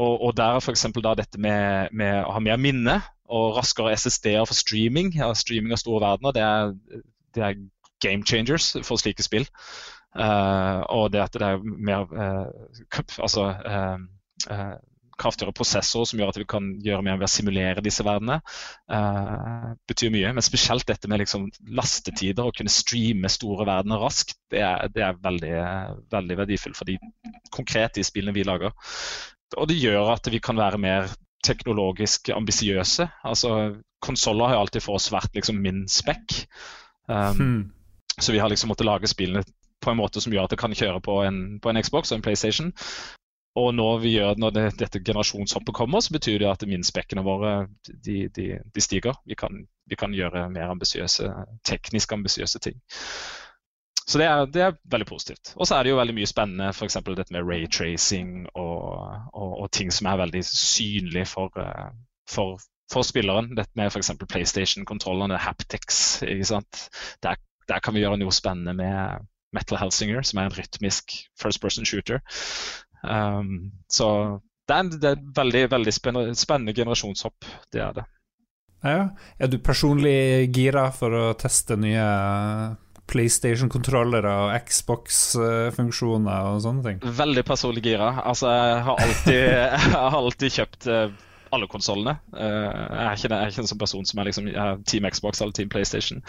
[0.01, 0.87] Og, og der er f.eks.
[0.97, 5.13] dette med, med, å ha mer minne og raskere SSD-er for streaming.
[5.15, 7.05] Ja, streaming av store verdener, det er,
[7.37, 7.61] det er
[8.03, 9.47] game changers for slike spill.
[10.11, 12.49] Uh, og det at det er mer uh,
[13.23, 14.75] altså, uh,
[15.21, 18.41] kraftigere prosessorer som gjør at vi kan gjøre mer ved å simulere disse verdenene,
[18.93, 20.33] uh, betyr mye.
[20.37, 25.05] Men spesielt dette med liksom lastetider, å kunne streame store verdener raskt, det er, det
[25.07, 25.57] er veldig,
[26.13, 26.99] veldig verdifullt for de
[27.55, 28.75] konkrete spillene vi lager.
[29.59, 31.11] Og det gjør at vi kan være mer
[31.45, 33.09] teknologisk ambisiøse.
[33.25, 36.45] Altså, Konsoller har alltid for oss vært liksom min spekk.
[37.11, 37.61] Um, hmm.
[38.21, 39.45] Så vi har liksom måttet lage spillene
[39.81, 42.19] på en måte som gjør at det kan kjøre på en, på en Xbox og
[42.19, 42.73] en PlayStation.
[43.59, 47.55] Og når, gjør, når det, dette generasjonshoppet kommer, så betyr det at minspekkene våre
[47.89, 49.17] de, de, de stiger.
[49.27, 51.27] Vi kan, vi kan, gjøre mer ambisiøse,
[51.67, 52.79] teknisk ambisiøse ting.
[54.07, 55.53] Så det er, det er, veldig positivt.
[55.57, 56.99] Og så er det jo veldig mye spennende, f.eks.
[57.07, 58.79] dette med raytracing og,
[59.35, 61.91] og, og, ting som er veldig synlig for, eh,
[62.31, 63.53] for, for spilleren.
[63.59, 64.13] Dette med f.eks.
[64.31, 66.23] PlayStation-kontrollene, haptics.
[66.47, 66.87] sant?
[67.23, 67.39] Der,
[67.71, 71.87] der kan vi gjøre noe spennende med Metal Helsinger, som er en rytmisk first person
[71.87, 72.23] shooter.
[73.03, 74.09] Um, så
[74.69, 77.49] det er, det er en veldig, veldig spennende, spennende generasjonshopp.
[77.73, 78.07] Det er det.
[78.81, 82.05] Ja, Er du personlig gira for å teste nye
[83.11, 87.03] PlayStation-kontrollere og Xbox-funksjoner og sånne ting?
[87.19, 88.13] Veldig personlig gira.
[88.23, 89.43] Altså, jeg har alltid,
[89.75, 91.11] jeg har alltid kjøpt uh,
[91.55, 92.17] alle konsollene.
[92.35, 94.49] Uh, jeg, er ikke, en sånn person som er liksom
[94.91, 96.23] Team Xbox eller Team PlayStation.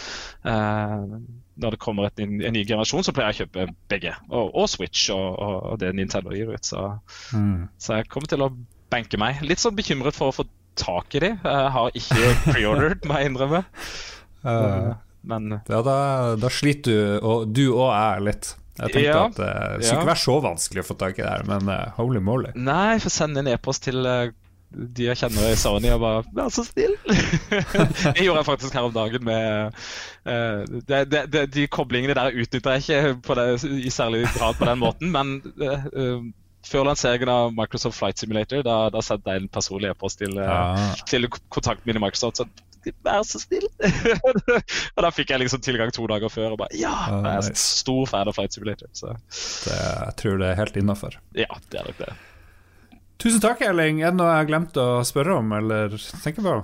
[0.46, 1.20] Uh,
[1.62, 4.16] når det kommer et, en, en, ny generasjon, så pleier jeg å kjøpe begge.
[4.30, 6.66] Og, og Switch og, og, det Nintendo gir ut.
[6.66, 6.88] Så,
[7.36, 7.70] mm.
[7.82, 8.52] så jeg kommer til å
[8.92, 9.44] banke meg.
[9.46, 10.48] Litt sånn bekymret for å få
[10.80, 11.32] tak i de.
[11.36, 13.66] Jeg har ikke preordered, må jeg innrømme.
[14.42, 15.96] Uh, men Ja, da,
[16.34, 18.48] da, sliter du, og du og jeg, litt.
[18.80, 19.98] Jeg tenkte ja, at det skulle ja.
[20.00, 22.54] ikke være så vanskelig å få tak i det her, men uh, holy moly.
[22.58, 24.32] Nei, for send en e-post til uh,
[24.72, 26.96] de jeg kjenner i Sony og bare 'vær så snill'.
[28.16, 29.74] det gjorde jeg faktisk her om dagen med
[30.26, 34.66] uh, det, det, det, De koblingene der utnytter jeg ikke det, i særlig grad på
[34.66, 36.24] den måten, men uh,
[36.68, 40.94] før lanseringen av Microsoft Flight Simulator, da, da sendte jeg en personlig e-post til, ja.
[41.10, 42.38] til kontakten min i Microsoft.
[42.38, 42.46] Så
[43.06, 43.68] Vær så snill!
[44.96, 46.96] og da fikk jeg liksom tilgang to dager før og bare Ja!
[47.12, 47.66] jeg er nice.
[47.82, 48.90] stor fan av Flight Simulator.
[48.98, 49.14] Så.
[49.68, 51.18] Det, jeg tror det er helt innafor.
[51.38, 52.10] Ja, det er nok det.
[53.22, 54.02] Tusen takk, Erling.
[54.02, 55.94] Er det noe jeg har glemt å spørre om eller
[56.24, 56.56] tenke på?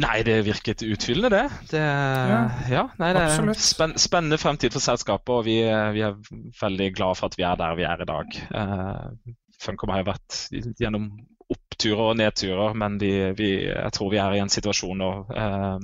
[0.00, 1.58] Nei, det virket utfyllende, det.
[1.74, 2.38] det ja,
[2.70, 5.58] ja nei, det er spenn, spennende fremtid for selskapet, og vi,
[5.92, 6.14] vi, er
[6.60, 8.38] veldig glad for at vi er der vi er i dag.
[8.54, 10.38] Uh, Funcom har jo vært
[10.80, 11.10] gjennom
[11.52, 15.76] oppturer og nedturer, men vi, vi, jeg tror vi er i en situasjon og uh,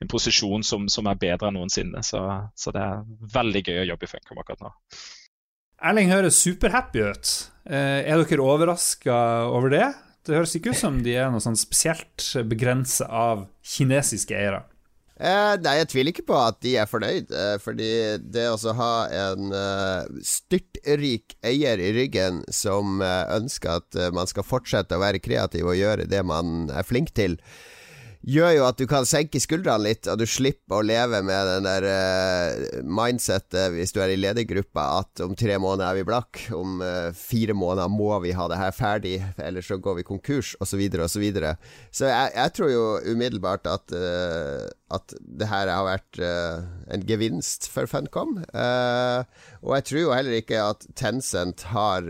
[0.00, 2.00] en posisjon som, som, er bedre enn noensinne.
[2.06, 2.22] Så,
[2.56, 3.04] så, det er
[3.36, 4.72] veldig gøy å jobbe i Funcom akkurat nå.
[5.90, 7.34] Erling høres superhappy ut.
[7.66, 9.16] Uh, er dere overraska
[9.50, 9.86] over det?
[10.26, 14.64] Det høres ikke ut som de er noe sånn spesielt begrensa av kinesiske eiere.
[15.16, 17.30] Eh, nei, jeg tviler ikke på at de er fornøyd.
[17.32, 17.90] Eh, fordi
[18.20, 24.28] det å ha en eh, styrtrik eier i ryggen som eh, ønsker at eh, man
[24.28, 27.38] skal fortsette å være kreativ og gjøre det man er flink til,
[28.26, 31.66] gjør jo at du kan senke skuldrene litt, og du slipper å leve med den
[31.66, 36.40] der uh, mindsettet hvis du er i ledergruppa at om tre måneder er vi blakk,
[36.56, 40.54] om uh, fire måneder må vi ha det her ferdig, ellers så går vi konkurs,
[40.58, 41.14] osv., osv.
[41.16, 41.60] Så, videre, og
[41.90, 44.66] så, så jeg, jeg, tror jo umiddelbart at, uh,
[44.98, 48.36] at det her har vært en gevinst for Funcom.
[48.52, 52.06] og jeg tror jo heller ikke at Tencent har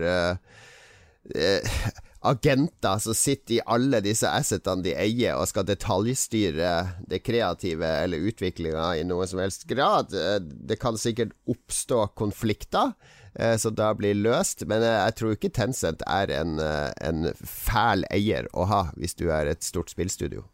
[2.27, 6.73] agenter som sitter i alle disse assetene de eier, og skal detaljstyre
[7.09, 10.13] det kreative eller utviklinga i noen som helst grad.
[10.13, 12.93] Eh, det kan sikkert oppstå konflikter
[13.33, 18.05] eh, som da blir løst, men eh, jeg tror ikke Tencent er en, en fæl
[18.13, 20.45] eier å ha hvis du er et stort spillstudio.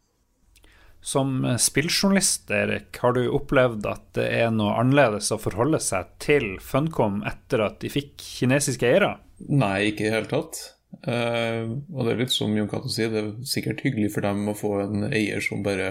[1.03, 6.45] Som spilljournalist, Erik, har du opplevd at det er noe annerledes å forholde seg til
[6.63, 9.17] Funcom etter at de fikk kinesiske eiere?
[9.51, 10.61] Nei, ikke i det hele tatt.
[11.03, 14.45] Uh, og det er litt som Jon Cato sier, det er sikkert hyggelig for dem
[14.47, 15.89] å få en eier som bare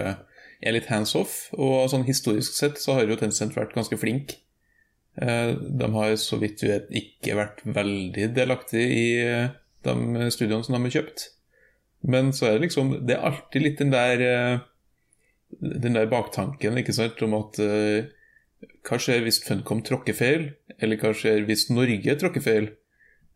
[0.63, 1.35] er litt hands off.
[1.53, 4.39] Og sånn historisk sett så har jo Tencent vært ganske flink.
[5.19, 9.53] Uh, de har så vidt vi vet ikke vært veldig delaktige i uh,
[9.85, 11.29] de studioene som de har kjøpt.
[12.09, 14.19] Men så er det liksom Det er alltid litt den der
[15.55, 17.59] Den der baktanken ikke sant, om at
[18.83, 20.49] hva skjer hvis Funcom tråkker feil?
[20.83, 22.67] Eller hva skjer hvis Norge tråkker feil?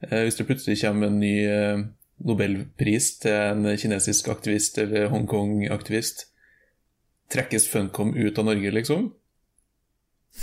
[0.05, 1.83] Eh, hvis det plutselig kommer en ny eh,
[2.27, 6.27] nobelpris til en kinesisk aktivist eller Hongkong-aktivist,
[7.33, 9.11] trekkes Funcom ut av Norge, liksom?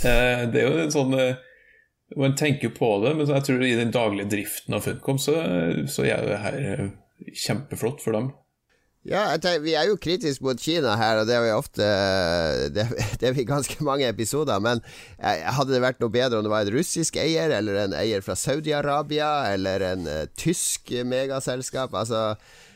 [0.03, 1.13] Eh, det er jo en sånn
[2.19, 5.39] Man tenker på det, men jeg tror i den daglige driften av Funcom så,
[5.89, 6.57] så er det her
[7.33, 8.27] kjempeflott for dem.
[9.05, 11.87] Ja, tenker, Vi er jo kritiske mot Kina her, og det er vi ofte
[12.73, 12.87] Det,
[13.21, 14.61] det er vi ganske mange episoder.
[14.63, 14.81] Men
[15.21, 18.37] hadde det vært noe bedre om det var en russisk eier, eller en eier fra
[18.39, 21.93] Saudi-Arabia, eller en uh, tysk megaselskap?
[21.93, 22.35] Altså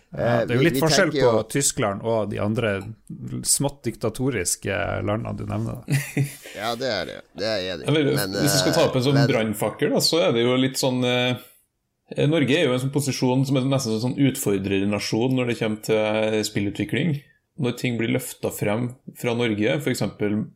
[0.09, 1.41] ja, det er jo litt forskjell på jo...
[1.53, 2.71] Tyskland og de andre
[3.45, 5.83] smått diktatoriske landene du nevner.
[6.59, 7.19] ja, det er det.
[7.37, 8.15] Det er jeg enig i.
[8.39, 9.29] Hvis vi skal ta opp en sånn men...
[9.29, 11.48] brannfakkel, så er det jo litt sånn uh Eh,
[12.17, 15.83] Norge er jo en sånn posisjon som er nesten en sånn utfordrernasjon når det kommer
[15.85, 17.19] til eh, spillutvikling.
[17.59, 18.87] Når ting blir løfta frem
[19.19, 20.01] fra Norge, f.eks.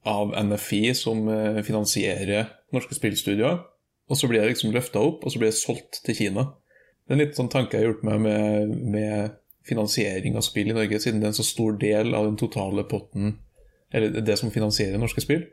[0.09, 3.61] av NFI, som eh, finansierer norske spillstudier,
[4.09, 6.47] og så blir det liksom løfta opp, og så blir det solgt til Kina.
[7.03, 9.37] Det er en litt sånn tanke jeg har gjort meg med, med
[9.67, 12.87] finansiering av spill i Norge, siden det er en så stor del av den totale
[12.89, 13.37] potten,
[13.93, 15.45] eller det som finansierer norske spill,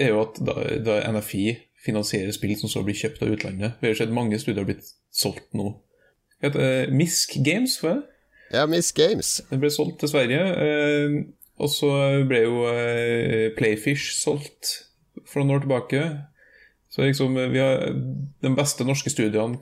[0.00, 1.46] er jo at da, da NFI
[1.86, 3.76] finansierer spill som så blir kjøpt av utlandet.
[3.80, 5.72] Vi har sett mange studier blitt solgt nå.
[6.44, 7.98] Heter uh, Misk Games, hva?
[8.52, 9.40] Ja, Misk Games.
[9.50, 10.42] Den ble solgt til Sverige.
[10.42, 11.18] Uh,
[11.56, 11.90] og så
[12.28, 14.74] ble jo uh, Playfish solgt
[15.24, 16.02] for noen år tilbake.
[16.92, 19.58] Så liksom, vi har de beste norske studiene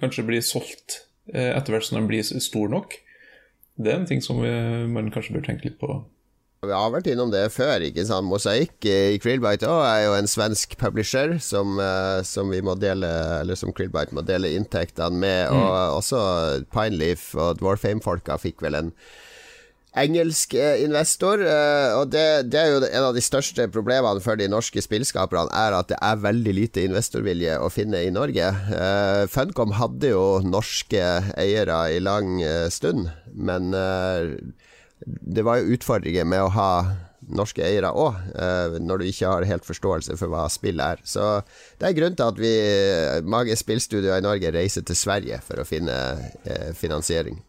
[0.00, 2.96] kanskje blir solgt etter hvert som de blir store nok.
[3.78, 5.92] Det er en ting som man kanskje bør tenke litt på
[6.60, 7.80] Vi har vært innom det før.
[7.86, 8.28] ikke sant?
[8.28, 13.08] Mosaikk i Krillbite òg er jo en svensk publisher som, uh, som vi må dele
[13.40, 15.48] Eller som Krillbite må dele inntektene med.
[15.48, 15.56] Mm.
[15.56, 16.20] Og også
[16.68, 18.92] Pineleaf og Dwarfame-folka fikk vel en
[20.04, 21.40] engelsk uh, investor.
[21.40, 25.48] Uh, og det, det, er jo en av de største problemene for de norske spillskaperne,
[25.64, 28.52] er at det er veldig lite investorvilje å finne i Norge.
[29.32, 31.08] Funcom hadde jo norske
[31.40, 32.36] eiere i lang
[32.68, 33.72] stund, men
[35.06, 36.72] det var jo utfordringer med å ha
[37.30, 41.02] norske eiere òg, eh, når du ikke har helt forståelse for hva spill er.
[41.04, 41.42] Så
[41.80, 42.54] det er grunn til at vi,
[43.28, 45.96] mange spillstudioer i Norge, reiser til Sverige for å finne
[46.44, 47.40] eh, finansiering.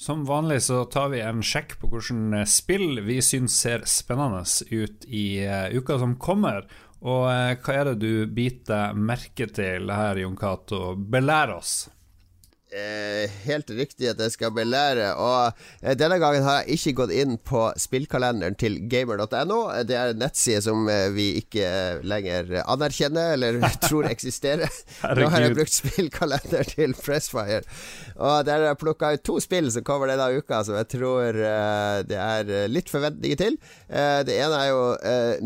[0.00, 5.04] Som vanlig så tar vi en sjekk på hvordan spill vi syns ser spennende ut
[5.04, 5.44] i
[5.76, 6.64] uka som kommer.
[7.04, 10.94] Og hva er det du biter merke til her, Jon Cato?
[10.96, 11.74] Belær oss.
[12.70, 15.08] Eh, helt riktig at jeg skal belære.
[15.18, 19.58] Og eh, denne gangen har jeg ikke gått inn på spillkalenderen til gamer.no.
[19.88, 21.64] Det er en nettside som eh, vi ikke
[22.06, 23.58] lenger anerkjenner, eller
[23.88, 24.70] tror eksisterer.
[25.18, 27.64] Nå har jeg brukt spillkalender til Pressfire.
[28.20, 31.34] Og der har jeg plukka ut to spill som kommer denne uka, som jeg tror
[32.06, 33.56] det er litt forventninger til.
[33.88, 34.82] Det ene er jo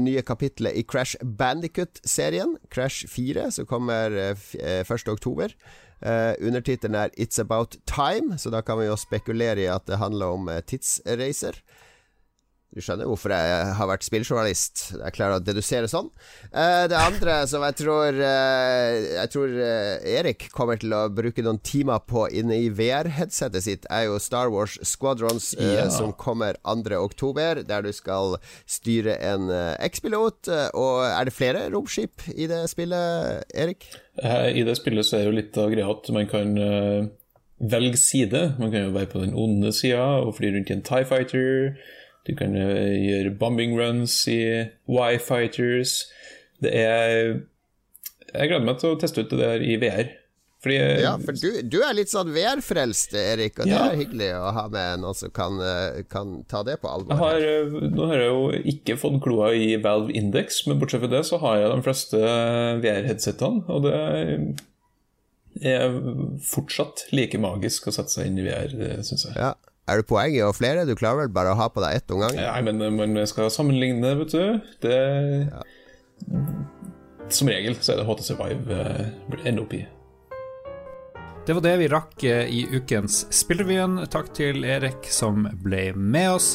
[0.01, 5.55] nye kapitlet i Crash Bandicut-serien, Crash 4, som kommer 1.10.
[6.03, 9.99] Uh, Undertittelen er 'It's About Time', så da kan vi jo spekulere i at det
[9.99, 11.61] handler om uh, tidsreiser.
[12.75, 14.81] Du skjønner hvorfor jeg har vært spilljournalist.
[14.99, 16.09] Jeg klarer å dedusere sånn.
[16.51, 21.45] Uh, det andre som jeg tror uh, Jeg tror uh, Erik kommer til å bruke
[21.47, 25.87] noen timer på inne i VR-headsetet sitt, er jo Star Wars Squadrons, ja.
[25.93, 29.49] som kommer 2.10, der du skal styre en
[29.87, 30.51] X-pilot.
[30.75, 33.87] og er det flere romskip i det spillet, Erik?
[34.19, 36.55] I det spillet så er jo litt av greia at man kan
[37.59, 38.55] velge side.
[38.59, 41.77] Man kan jo være på den onde sida og fly rundt i en Tie Fighter.
[42.25, 44.41] Du kan eh, gjøre bombing runs i
[44.89, 46.05] Y-Fighters.
[46.65, 47.41] Det er
[48.35, 50.13] Jeg gleder meg til å teste ut det der i VR.
[50.65, 53.83] Fordi, eh, ja, for du, du, er litt sånn VR-frelst, Erik, og ja.
[53.83, 57.21] det er hyggelig å ha med noen som kan, eh, kan ta det på alvor.
[57.21, 57.45] Har,
[57.85, 61.43] nå har jeg jo ikke fått kloa i Valve Index, men bortsett fra det så
[61.45, 62.23] har jeg de fleste
[62.81, 63.95] VR-headsetene, og det
[65.69, 66.01] er
[66.49, 68.73] fortsatt like magisk å sette seg inn i VR,
[69.05, 69.37] syns jeg.
[69.37, 69.53] Ja.
[69.85, 70.87] Er det poeng i å flere?
[70.89, 72.41] Du klarer vel bare å ha på deg ett om gangen?
[72.41, 74.71] Nei, men man skal sammenligne, vet du.
[74.85, 75.01] Det
[75.51, 75.65] ja.
[77.33, 79.85] Som regel så er det HTC Vive uh, ender.
[81.45, 83.99] Det var det vi rakk eh, i ukens Spillrevyen.
[84.13, 86.55] Takk til Erik som ble med oss.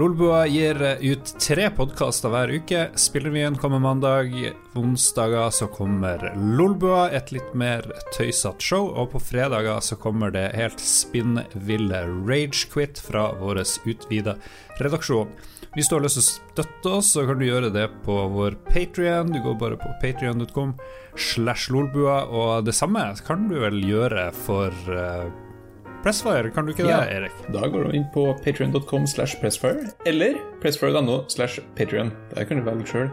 [0.00, 2.86] Lolbua gir ut tre podkaster hver uke.
[2.96, 4.32] Spillrevyen kommer mandag.
[4.74, 7.84] Onsdager så kommer Lolbua, et litt mer
[8.16, 8.88] tøysete show.
[8.88, 14.38] Og på fredager så kommer det helt spinnville Ragequit fra vår utvida
[14.80, 15.28] redaksjon.
[15.76, 18.56] Hvis du har lyst til å støtte oss, så kan du gjøre det på vår
[18.72, 19.28] Patrion.
[19.28, 20.72] Du går bare på patrion.com
[21.16, 25.28] slash lolbua, og det samme kan du vel gjøre for uh,
[26.02, 27.42] Pressfire, kan du ikke ja, det, Erik?
[27.54, 32.10] Da går du inn på patrion.com slash pressfire, eller pressfire.no slash patrion.
[32.34, 33.12] Der kan du velge sjøl.